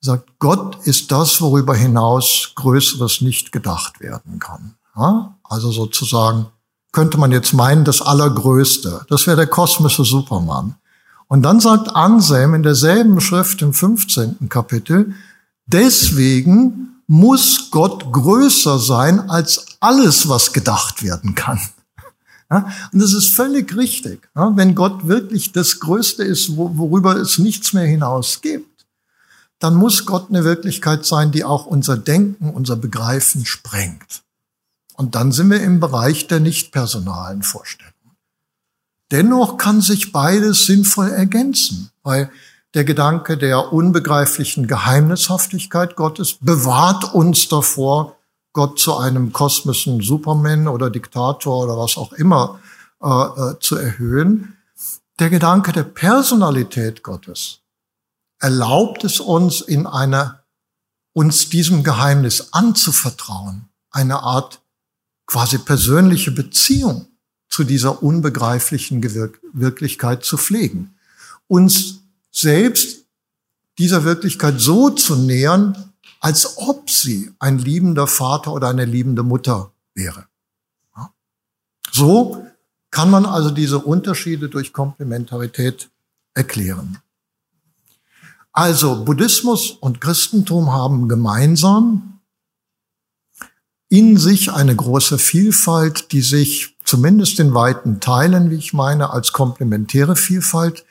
sagt, 0.00 0.38
Gott 0.38 0.86
ist 0.86 1.10
das, 1.10 1.40
worüber 1.40 1.74
hinaus 1.74 2.52
Größeres 2.54 3.20
nicht 3.20 3.52
gedacht 3.52 4.00
werden 4.00 4.38
kann. 4.38 4.74
Ja? 4.96 5.36
Also 5.42 5.70
sozusagen 5.70 6.46
könnte 6.92 7.18
man 7.18 7.32
jetzt 7.32 7.52
meinen, 7.52 7.84
das 7.84 8.00
Allergrößte. 8.00 9.06
Das 9.08 9.26
wäre 9.26 9.36
der 9.36 9.46
kosmische 9.46 10.04
Superman. 10.04 10.76
Und 11.26 11.42
dann 11.42 11.60
sagt 11.60 11.94
Anselm 11.94 12.54
in 12.54 12.62
derselben 12.62 13.20
Schrift 13.20 13.60
im 13.60 13.74
15. 13.74 14.48
Kapitel, 14.48 15.14
deswegen 15.66 17.02
muss 17.06 17.70
Gott 17.70 18.12
größer 18.12 18.78
sein 18.78 19.28
als 19.28 19.66
alles, 19.80 20.28
was 20.28 20.52
gedacht 20.52 21.02
werden 21.02 21.34
kann. 21.34 21.60
Ja, 22.50 22.66
und 22.92 23.02
das 23.02 23.12
ist 23.12 23.34
völlig 23.34 23.76
richtig. 23.76 24.26
Ja, 24.34 24.56
wenn 24.56 24.74
Gott 24.74 25.06
wirklich 25.06 25.52
das 25.52 25.80
Größte 25.80 26.24
ist, 26.24 26.56
worüber 26.56 27.16
es 27.16 27.38
nichts 27.38 27.74
mehr 27.74 27.84
hinaus 27.84 28.40
gibt, 28.40 28.67
dann 29.58 29.74
muss 29.74 30.06
Gott 30.06 30.28
eine 30.28 30.44
Wirklichkeit 30.44 31.04
sein, 31.04 31.32
die 31.32 31.44
auch 31.44 31.66
unser 31.66 31.96
Denken, 31.96 32.50
unser 32.50 32.76
Begreifen 32.76 33.44
sprengt. 33.44 34.22
Und 34.94 35.14
dann 35.14 35.32
sind 35.32 35.50
wir 35.50 35.60
im 35.60 35.80
Bereich 35.80 36.26
der 36.26 36.40
nicht 36.40 36.72
personalen 36.72 37.42
Vorstellungen. 37.42 37.94
Dennoch 39.10 39.56
kann 39.56 39.80
sich 39.80 40.12
beides 40.12 40.66
sinnvoll 40.66 41.10
ergänzen, 41.10 41.90
weil 42.02 42.30
der 42.74 42.84
Gedanke 42.84 43.38
der 43.38 43.72
unbegreiflichen 43.72 44.66
Geheimnishaftigkeit 44.66 45.96
Gottes 45.96 46.34
bewahrt 46.40 47.14
uns 47.14 47.48
davor, 47.48 48.16
Gott 48.52 48.78
zu 48.78 48.96
einem 48.96 49.32
kosmischen 49.32 50.00
Superman 50.00 50.68
oder 50.68 50.90
Diktator 50.90 51.64
oder 51.64 51.78
was 51.78 51.96
auch 51.96 52.12
immer 52.12 52.60
äh, 53.02 53.08
äh, 53.08 53.58
zu 53.60 53.76
erhöhen. 53.76 54.56
Der 55.18 55.30
Gedanke 55.30 55.72
der 55.72 55.84
Personalität 55.84 57.02
Gottes 57.02 57.60
erlaubt 58.38 59.04
es 59.04 59.20
uns 59.20 59.60
in 59.60 59.86
einer, 59.86 60.44
uns 61.12 61.48
diesem 61.48 61.82
Geheimnis 61.82 62.52
anzuvertrauen, 62.52 63.68
eine 63.90 64.22
Art 64.22 64.60
quasi 65.26 65.58
persönliche 65.58 66.30
Beziehung 66.30 67.06
zu 67.48 67.64
dieser 67.64 68.02
unbegreiflichen 68.02 69.02
Wirklichkeit 69.52 70.24
zu 70.24 70.36
pflegen. 70.36 70.94
Uns 71.46 72.00
selbst 72.30 73.04
dieser 73.78 74.04
Wirklichkeit 74.04 74.60
so 74.60 74.90
zu 74.90 75.16
nähern, 75.16 75.92
als 76.20 76.58
ob 76.58 76.90
sie 76.90 77.32
ein 77.38 77.58
liebender 77.58 78.06
Vater 78.06 78.52
oder 78.52 78.68
eine 78.68 78.84
liebende 78.84 79.22
Mutter 79.22 79.72
wäre. 79.94 80.26
So 81.92 82.46
kann 82.90 83.10
man 83.10 83.26
also 83.26 83.50
diese 83.50 83.78
Unterschiede 83.78 84.48
durch 84.48 84.72
Komplementarität 84.72 85.90
erklären. 86.34 86.98
Also 88.58 89.04
Buddhismus 89.04 89.70
und 89.70 90.00
Christentum 90.00 90.72
haben 90.72 91.08
gemeinsam 91.08 92.18
in 93.88 94.16
sich 94.16 94.50
eine 94.50 94.74
große 94.74 95.16
Vielfalt, 95.18 96.10
die 96.10 96.22
sich 96.22 96.76
zumindest 96.82 97.38
in 97.38 97.54
weiten 97.54 98.00
Teilen, 98.00 98.50
wie 98.50 98.56
ich 98.56 98.72
meine, 98.72 99.10
als 99.10 99.30
komplementäre 99.30 100.16
Vielfalt 100.16 100.84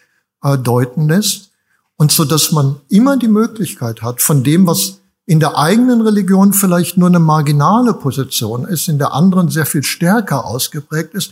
äh, 0.43 0.57
deuten 0.57 1.09
lässt. 1.09 1.51
Und 1.97 2.13
so, 2.13 2.23
dass 2.23 2.53
man 2.53 2.79
immer 2.87 3.17
die 3.17 3.27
Möglichkeit 3.27 4.01
hat, 4.01 4.21
von 4.21 4.45
dem, 4.45 4.65
was 4.65 5.01
in 5.25 5.41
der 5.41 5.57
eigenen 5.57 5.99
Religion 5.99 6.53
vielleicht 6.53 6.95
nur 6.95 7.09
eine 7.09 7.19
marginale 7.19 7.93
Position 7.95 8.63
ist, 8.63 8.87
in 8.87 8.97
der 8.97 9.11
anderen 9.11 9.49
sehr 9.49 9.65
viel 9.65 9.83
stärker 9.83 10.45
ausgeprägt 10.45 11.13
ist, 11.15 11.31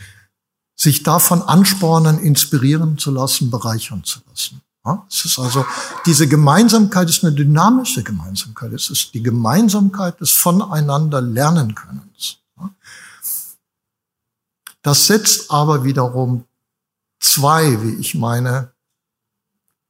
sich 0.76 1.02
davon 1.02 1.42
anspornen, 1.42 2.20
inspirieren 2.20 2.98
zu 2.98 3.12
lassen, 3.12 3.50
bereichern 3.50 4.04
zu 4.04 4.20
lassen. 4.30 4.60
Ja, 4.86 5.06
es 5.10 5.26
ist 5.26 5.40
also, 5.40 5.66
diese 6.06 6.28
Gemeinsamkeit 6.28 7.10
ist 7.10 7.24
eine 7.24 7.34
dynamische 7.34 8.04
Gemeinsamkeit. 8.04 8.72
Es 8.72 8.92
ist 8.92 9.14
die 9.16 9.24
Gemeinsamkeit 9.24 10.22
des 10.22 10.32
Voneinander 10.32 11.22
lernen 11.22 11.74
Könnens. 11.74 12.38
Ja. 12.58 12.70
Das 14.84 15.08
setzt 15.08 15.50
aber 15.50 15.84
wiederum 15.84 16.46
zwei, 17.20 17.82
wie 17.82 17.96
ich 17.96 18.14
meine, 18.14 18.74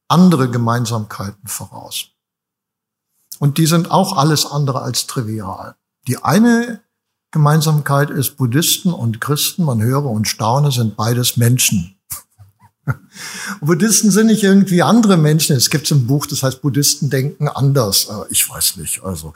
andere 0.08 0.49
Gemeinsamkeiten 0.49 1.47
voraus. 1.47 2.12
Und 3.39 3.58
die 3.58 3.65
sind 3.65 3.91
auch 3.91 4.15
alles 4.15 4.45
andere 4.45 4.81
als 4.81 5.08
trivial. 5.08 5.75
Die 6.08 6.23
eine 6.23 6.81
Gemeinsamkeit 7.31 8.12
ist 8.12 8.38
Buddhisten 8.38 8.93
und 8.93 9.19
Christen, 9.19 9.65
man 9.65 9.81
höre 9.81 10.05
und 10.05 10.25
staune, 10.29 10.71
sind 10.71 10.95
beides 10.95 11.36
Menschen. 11.36 11.94
Buddhisten 13.62 14.12
sind 14.12 14.28
nicht 14.28 14.43
irgendwie 14.43 14.82
andere 14.82 15.17
Menschen. 15.17 15.56
Es 15.56 15.69
gibt 15.69 15.89
ein 15.91 16.08
Buch, 16.08 16.26
das 16.26 16.43
heißt 16.43 16.62
Buddhisten 16.62 17.10
denken 17.10 17.48
anders. 17.48 18.08
Äh, 18.10 18.32
ich 18.32 18.50
weiß 18.50 18.77
nicht. 18.77 19.04
Also 19.04 19.33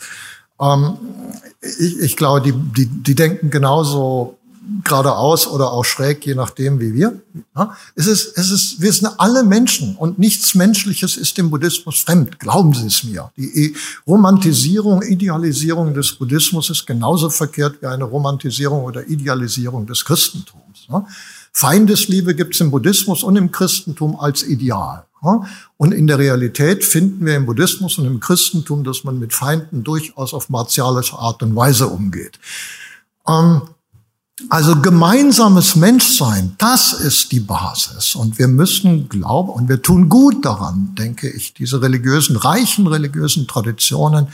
ähm, 0.59 0.97
ich, 1.61 1.99
ich 1.99 2.17
glaube, 2.17 2.41
die, 2.41 2.53
die, 2.53 2.85
die 2.85 3.15
denken 3.15 3.49
genauso 3.49 4.39
geradeaus 4.83 5.47
oder 5.47 5.71
auch 5.71 5.83
schräg, 5.83 6.25
je 6.25 6.35
nachdem 6.35 6.79
wie 6.79 6.93
wir. 6.93 7.19
Ja, 7.55 7.75
es 7.95 8.07
ist, 8.07 8.37
es 8.37 8.51
ist, 8.51 8.81
wir 8.81 8.91
sind 8.93 9.09
alle 9.17 9.43
Menschen 9.43 9.95
und 9.95 10.19
nichts 10.19 10.55
Menschliches 10.55 11.17
ist 11.17 11.37
dem 11.37 11.49
Buddhismus 11.49 12.01
fremd. 12.01 12.39
Glauben 12.39 12.73
Sie 12.73 12.85
es 12.85 13.03
mir. 13.03 13.31
Die 13.35 13.75
Romantisierung, 14.05 15.01
Idealisierung 15.01 15.93
des 15.93 16.13
Buddhismus 16.13 16.69
ist 16.69 16.85
genauso 16.85 17.29
verkehrt 17.29 17.81
wie 17.81 17.87
eine 17.87 18.03
Romantisierung 18.03 18.83
oder 18.83 19.07
Idealisierung 19.07 19.87
des 19.87 20.05
Christentums. 20.05 20.85
Ja. 20.87 21.05
Feindesliebe 21.53 22.35
gibt 22.35 22.55
es 22.55 22.61
im 22.61 22.71
Buddhismus 22.71 23.23
und 23.23 23.35
im 23.35 23.51
Christentum 23.51 24.19
als 24.19 24.43
Ideal. 24.43 25.05
Und 25.77 25.91
in 25.93 26.07
der 26.07 26.17
Realität 26.17 26.85
finden 26.85 27.25
wir 27.25 27.35
im 27.35 27.45
Buddhismus 27.45 27.97
und 27.97 28.05
im 28.05 28.19
Christentum, 28.19 28.83
dass 28.83 29.03
man 29.03 29.19
mit 29.19 29.33
Feinden 29.33 29.83
durchaus 29.83 30.33
auf 30.33 30.49
martialische 30.49 31.17
Art 31.17 31.43
und 31.43 31.55
Weise 31.55 31.87
umgeht. 31.87 32.39
Ähm, 33.27 33.61
also 34.47 34.79
gemeinsames 34.79 35.75
Menschsein, 35.75 36.55
das 36.57 36.93
ist 36.93 37.33
die 37.33 37.41
Basis. 37.41 38.15
Und 38.15 38.39
wir 38.39 38.47
müssen 38.47 39.09
glauben, 39.09 39.49
und 39.49 39.67
wir 39.67 39.81
tun 39.81 40.07
gut 40.07 40.45
daran, 40.45 40.95
denke 40.97 41.29
ich, 41.29 41.53
diese 41.53 41.81
religiösen, 41.81 42.37
reichen 42.37 42.87
religiösen 42.87 43.47
Traditionen 43.47 44.27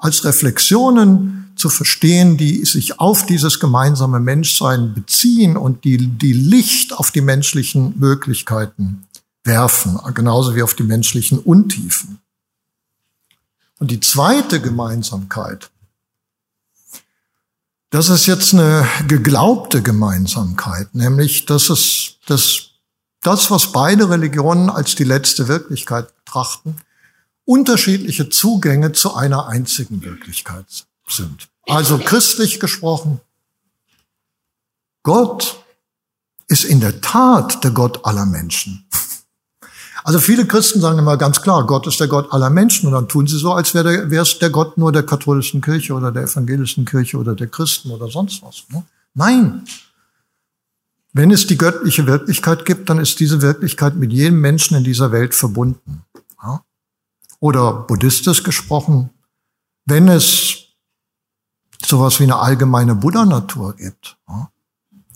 als 0.00 0.24
Reflexionen 0.24 1.52
zu 1.56 1.68
verstehen, 1.68 2.36
die 2.36 2.64
sich 2.64 2.98
auf 2.98 3.26
dieses 3.26 3.60
gemeinsame 3.60 4.18
Menschsein 4.18 4.94
beziehen 4.94 5.56
und 5.56 5.84
die, 5.84 5.98
die 5.98 6.32
Licht 6.32 6.92
auf 6.92 7.10
die 7.10 7.20
menschlichen 7.20 7.98
Möglichkeiten 7.98 9.06
werfen, 9.44 9.98
genauso 10.14 10.54
wie 10.54 10.62
auf 10.62 10.74
die 10.74 10.82
menschlichen 10.82 11.38
Untiefen. 11.38 12.18
Und 13.78 13.90
die 13.90 14.00
zweite 14.00 14.60
Gemeinsamkeit, 14.60 15.70
das 17.90 18.08
ist 18.08 18.26
jetzt 18.26 18.54
eine 18.54 18.86
geglaubte 19.08 19.82
Gemeinsamkeit, 19.82 20.94
nämlich 20.94 21.46
dass 21.46 21.70
es 21.70 22.16
dass 22.26 22.70
das, 23.22 23.50
was 23.50 23.72
beide 23.72 24.08
Religionen 24.08 24.70
als 24.70 24.94
die 24.94 25.04
letzte 25.04 25.48
Wirklichkeit 25.48 26.14
betrachten, 26.24 26.76
unterschiedliche 27.44 28.28
Zugänge 28.28 28.92
zu 28.92 29.14
einer 29.14 29.48
einzigen 29.48 30.02
Wirklichkeit 30.02 30.86
sind. 31.08 31.48
Also 31.66 31.98
christlich 31.98 32.60
gesprochen, 32.60 33.20
Gott 35.02 35.64
ist 36.48 36.64
in 36.64 36.80
der 36.80 37.00
Tat 37.00 37.62
der 37.64 37.70
Gott 37.70 38.04
aller 38.04 38.26
Menschen. 38.26 38.86
Also 40.02 40.18
viele 40.18 40.46
Christen 40.46 40.80
sagen 40.80 40.98
immer 40.98 41.16
ganz 41.16 41.42
klar, 41.42 41.66
Gott 41.66 41.86
ist 41.86 42.00
der 42.00 42.08
Gott 42.08 42.32
aller 42.32 42.50
Menschen 42.50 42.86
und 42.86 42.94
dann 42.94 43.08
tun 43.08 43.26
sie 43.26 43.38
so, 43.38 43.52
als 43.52 43.74
wäre 43.74 44.08
es 44.14 44.38
der 44.38 44.50
Gott 44.50 44.78
nur 44.78 44.92
der 44.92 45.02
katholischen 45.02 45.60
Kirche 45.60 45.92
oder 45.92 46.10
der 46.10 46.24
evangelischen 46.24 46.84
Kirche 46.84 47.18
oder 47.18 47.34
der 47.34 47.48
Christen 47.48 47.90
oder 47.90 48.08
sonst 48.08 48.42
was. 48.42 48.64
Ne? 48.70 48.82
Nein. 49.14 49.64
Wenn 51.12 51.30
es 51.30 51.46
die 51.46 51.58
göttliche 51.58 52.06
Wirklichkeit 52.06 52.64
gibt, 52.64 52.88
dann 52.88 52.98
ist 52.98 53.20
diese 53.20 53.42
Wirklichkeit 53.42 53.96
mit 53.96 54.12
jedem 54.12 54.40
Menschen 54.40 54.76
in 54.76 54.84
dieser 54.84 55.12
Welt 55.12 55.34
verbunden. 55.34 56.02
Oder 57.40 57.72
buddhistisch 57.72 58.42
gesprochen, 58.42 59.10
wenn 59.86 60.08
es 60.08 60.66
sowas 61.84 62.20
wie 62.20 62.24
eine 62.24 62.36
allgemeine 62.36 62.94
Buddha-Natur 62.94 63.76
gibt, 63.76 64.16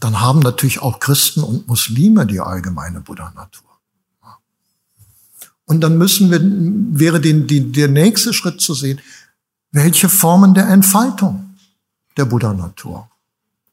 dann 0.01 0.21
haben 0.21 0.41
natürlich 0.41 0.81
auch 0.81 1.01
Christen 1.01 1.43
und 1.43 1.69
Muslime 1.69 2.27
die 2.27 2.41
allgemeine 2.41 3.01
Buddha-Natur. 3.01 3.65
Und 5.67 5.81
dann 5.81 5.97
müssen 5.97 6.31
wir, 6.31 6.41
wäre 6.99 7.21
den, 7.21 7.47
die, 7.47 7.73
der 7.73 7.89
nächste 7.89 8.35
Schritt 8.35 8.61
zu 8.61 8.75
sehen, 8.75 9.01
welche 9.71 10.09
Formen 10.09 10.55
der 10.55 10.69
Entfaltung 10.69 11.57
der 12.17 12.27
Buddha-Natur 12.27 13.09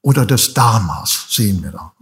oder 0.01 0.25
des 0.25 0.53
Dharmas 0.53 1.27
sehen 1.29 1.61
wir 1.63 1.71
da. 1.71 1.93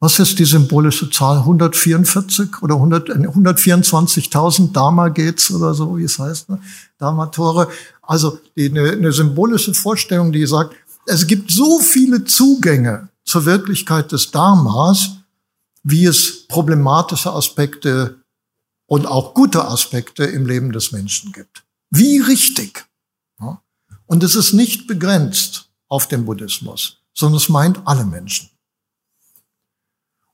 Was 0.00 0.18
ist 0.20 0.38
die 0.38 0.44
symbolische 0.44 1.10
Zahl? 1.10 1.38
144 1.38 2.62
oder 2.62 2.76
124.000 2.76 4.72
Dharma 4.72 5.08
geht's 5.08 5.50
oder 5.50 5.74
so, 5.74 5.98
wie 5.98 6.04
es 6.04 6.18
heißt, 6.18 6.50
ne? 6.50 6.60
Dharma-Tore. 6.98 7.68
Also 8.02 8.38
eine, 8.56 8.92
eine 8.92 9.12
symbolische 9.12 9.74
Vorstellung, 9.74 10.30
die 10.30 10.46
sagt, 10.46 10.76
es 11.06 11.26
gibt 11.26 11.50
so 11.50 11.80
viele 11.80 12.24
Zugänge 12.24 13.08
zur 13.24 13.44
Wirklichkeit 13.44 14.12
des 14.12 14.30
Dharmas, 14.30 15.16
wie 15.82 16.04
es 16.04 16.46
problematische 16.46 17.32
Aspekte 17.32 18.22
und 18.86 19.06
auch 19.06 19.34
gute 19.34 19.64
Aspekte 19.64 20.24
im 20.24 20.46
Leben 20.46 20.70
des 20.70 20.92
Menschen 20.92 21.32
gibt. 21.32 21.64
Wie 21.90 22.20
richtig. 22.20 22.86
Und 24.08 24.24
es 24.24 24.34
ist 24.34 24.54
nicht 24.54 24.86
begrenzt 24.86 25.68
auf 25.88 26.08
den 26.08 26.24
Buddhismus, 26.24 26.98
sondern 27.14 27.36
es 27.36 27.48
meint 27.48 27.80
alle 27.84 28.04
Menschen. 28.04 28.48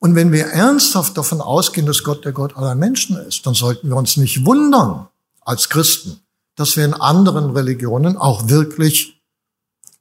Und 0.04 0.16
wenn 0.16 0.32
wir 0.32 0.48
ernsthaft 0.48 1.16
davon 1.16 1.40
ausgehen, 1.40 1.86
dass 1.86 2.02
Gott 2.02 2.26
der 2.26 2.32
Gott 2.32 2.58
aller 2.58 2.74
Menschen 2.74 3.16
ist, 3.16 3.46
dann 3.46 3.54
sollten 3.54 3.88
wir 3.88 3.96
uns 3.96 4.18
nicht 4.18 4.44
wundern 4.44 5.08
als 5.40 5.70
Christen, 5.70 6.20
dass 6.56 6.76
wir 6.76 6.84
in 6.84 6.92
anderen 6.92 7.52
Religionen 7.52 8.18
auch 8.18 8.50
wirklich 8.50 9.22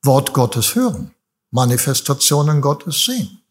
Wort 0.01 0.33
Gottes 0.33 0.75
hören, 0.75 1.11
Manifestationen 1.51 2.59
Gottes 2.59 3.05
sehen. 3.05 3.43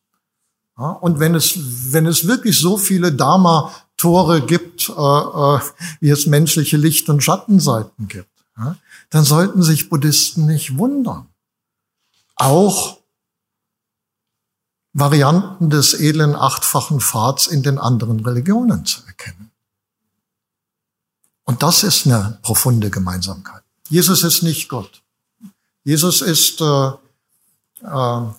Ja, 0.77 0.91
und 0.91 1.21
wenn 1.21 1.35
es, 1.35 1.55
wenn 1.91 2.05
es 2.05 2.27
wirklich 2.27 2.61
so 2.61 2.77
viele 2.77 3.13
Dharma-Tore 3.13 4.43
gibt, 4.43 4.91
äh, 4.91 4.93
äh, 4.93 5.61
wie 6.01 6.11
es 6.11 6.27
menschliche 6.27 6.77
Licht- 6.77 7.09
und 7.09 7.25
Schattenseiten 7.25 8.09
gibt, 8.09 8.29
ja, 8.59 8.77
dann 9.09 9.25
sollten 9.25 9.63
sich 9.63 9.89
Buddhisten 9.89 10.45
nicht 10.45 10.77
wundern. 10.77 11.29
Auch 12.37 12.99
Varianten 14.93 15.71
des 15.71 15.95
edlen 15.95 16.35
achtfachen 16.35 17.01
Pfads 17.01 17.47
in 17.47 17.63
den 17.63 17.79
anderen 17.79 18.21
Religionen 18.21 18.85
zu 18.85 19.01
erkennen. 19.07 19.51
Und 21.45 21.63
das 21.63 21.83
ist 21.83 22.07
eine 22.07 22.39
profunde 22.43 22.91
Gemeinsamkeit. 22.91 23.63
Jesus 23.89 24.23
ist 24.23 24.43
nicht 24.43 24.69
Gott. 24.69 25.03
Jesus 25.85 26.21
ist 26.21 26.61
äh, 26.61 26.91
äh, 27.85 28.33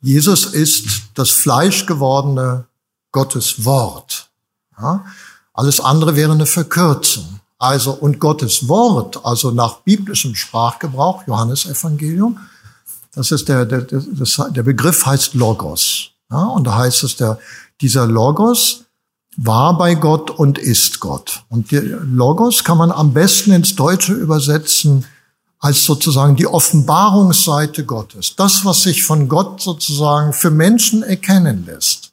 Jesus 0.00 0.46
ist 0.46 0.86
das 1.14 1.30
fleischgewordene 1.30 2.66
Gottes 3.10 3.64
Wort. 3.64 4.30
Ja? 4.80 5.04
Alles 5.52 5.80
andere 5.80 6.14
wäre 6.14 6.32
eine 6.32 6.46
Verkürzung. 6.46 7.40
Also, 7.58 7.92
und 7.92 8.20
Gottes 8.20 8.68
Wort, 8.68 9.24
also 9.24 9.50
nach 9.50 9.78
biblischem 9.78 10.36
Sprachgebrauch, 10.36 11.26
Johannes 11.26 11.66
Evangelium, 11.66 12.38
das 13.18 13.32
ist 13.32 13.48
der, 13.48 13.66
der, 13.66 13.80
das, 13.82 14.40
der 14.50 14.62
Begriff 14.62 15.04
heißt 15.04 15.34
Logos. 15.34 16.10
Ja? 16.30 16.44
Und 16.44 16.68
da 16.68 16.76
heißt 16.76 17.02
es, 17.02 17.16
der, 17.16 17.40
dieser 17.80 18.06
Logos 18.06 18.84
war 19.36 19.76
bei 19.76 19.96
Gott 19.96 20.30
und 20.30 20.56
ist 20.56 21.00
Gott. 21.00 21.42
Und 21.48 21.72
der 21.72 21.82
Logos 21.82 22.62
kann 22.62 22.78
man 22.78 22.92
am 22.92 23.12
besten 23.12 23.50
ins 23.50 23.74
Deutsche 23.74 24.12
übersetzen 24.12 25.04
als 25.58 25.84
sozusagen 25.84 26.36
die 26.36 26.46
Offenbarungsseite 26.46 27.84
Gottes. 27.84 28.36
Das, 28.36 28.64
was 28.64 28.84
sich 28.84 29.02
von 29.02 29.28
Gott 29.28 29.60
sozusagen 29.60 30.32
für 30.32 30.52
Menschen 30.52 31.02
erkennen 31.02 31.66
lässt. 31.66 32.12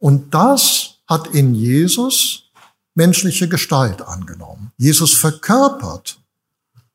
Und 0.00 0.34
das 0.34 0.96
hat 1.06 1.28
in 1.28 1.54
Jesus 1.54 2.42
menschliche 2.96 3.48
Gestalt 3.48 4.02
angenommen. 4.02 4.72
Jesus 4.78 5.14
verkörpert 5.14 6.18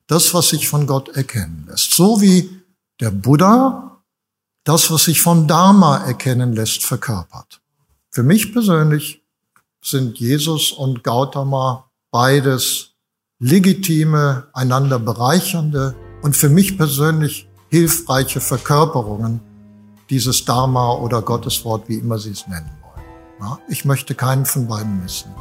das, 0.07 0.33
was 0.33 0.49
sich 0.49 0.67
von 0.67 0.87
Gott 0.87 1.07
erkennen 1.15 1.67
lässt. 1.69 1.93
So 1.93 2.19
wie 2.19 2.56
der 2.99 3.11
Buddha 3.11 4.03
das, 4.63 4.91
was 4.91 5.05
sich 5.05 5.21
vom 5.21 5.47
Dharma 5.47 5.97
erkennen 5.97 6.51
lässt, 6.53 6.83
verkörpert. 6.83 7.61
Für 8.09 8.23
mich 8.23 8.51
persönlich 8.51 9.23
sind 9.81 10.19
Jesus 10.19 10.71
und 10.71 11.03
Gautama 11.05 11.89
beides 12.11 12.95
legitime, 13.39 14.47
einander 14.53 14.99
bereichernde 14.99 15.95
und 16.21 16.35
für 16.35 16.49
mich 16.49 16.77
persönlich 16.77 17.47
hilfreiche 17.69 18.41
Verkörperungen 18.41 19.39
dieses 20.09 20.43
Dharma 20.43 20.93
oder 20.93 21.21
Gotteswort, 21.21 21.87
wie 21.87 21.99
immer 21.99 22.17
Sie 22.19 22.31
es 22.31 22.47
nennen 22.47 22.71
wollen. 22.81 23.57
Ich 23.69 23.85
möchte 23.85 24.15
keinen 24.15 24.45
von 24.45 24.67
beiden 24.67 25.01
missen. 25.01 25.33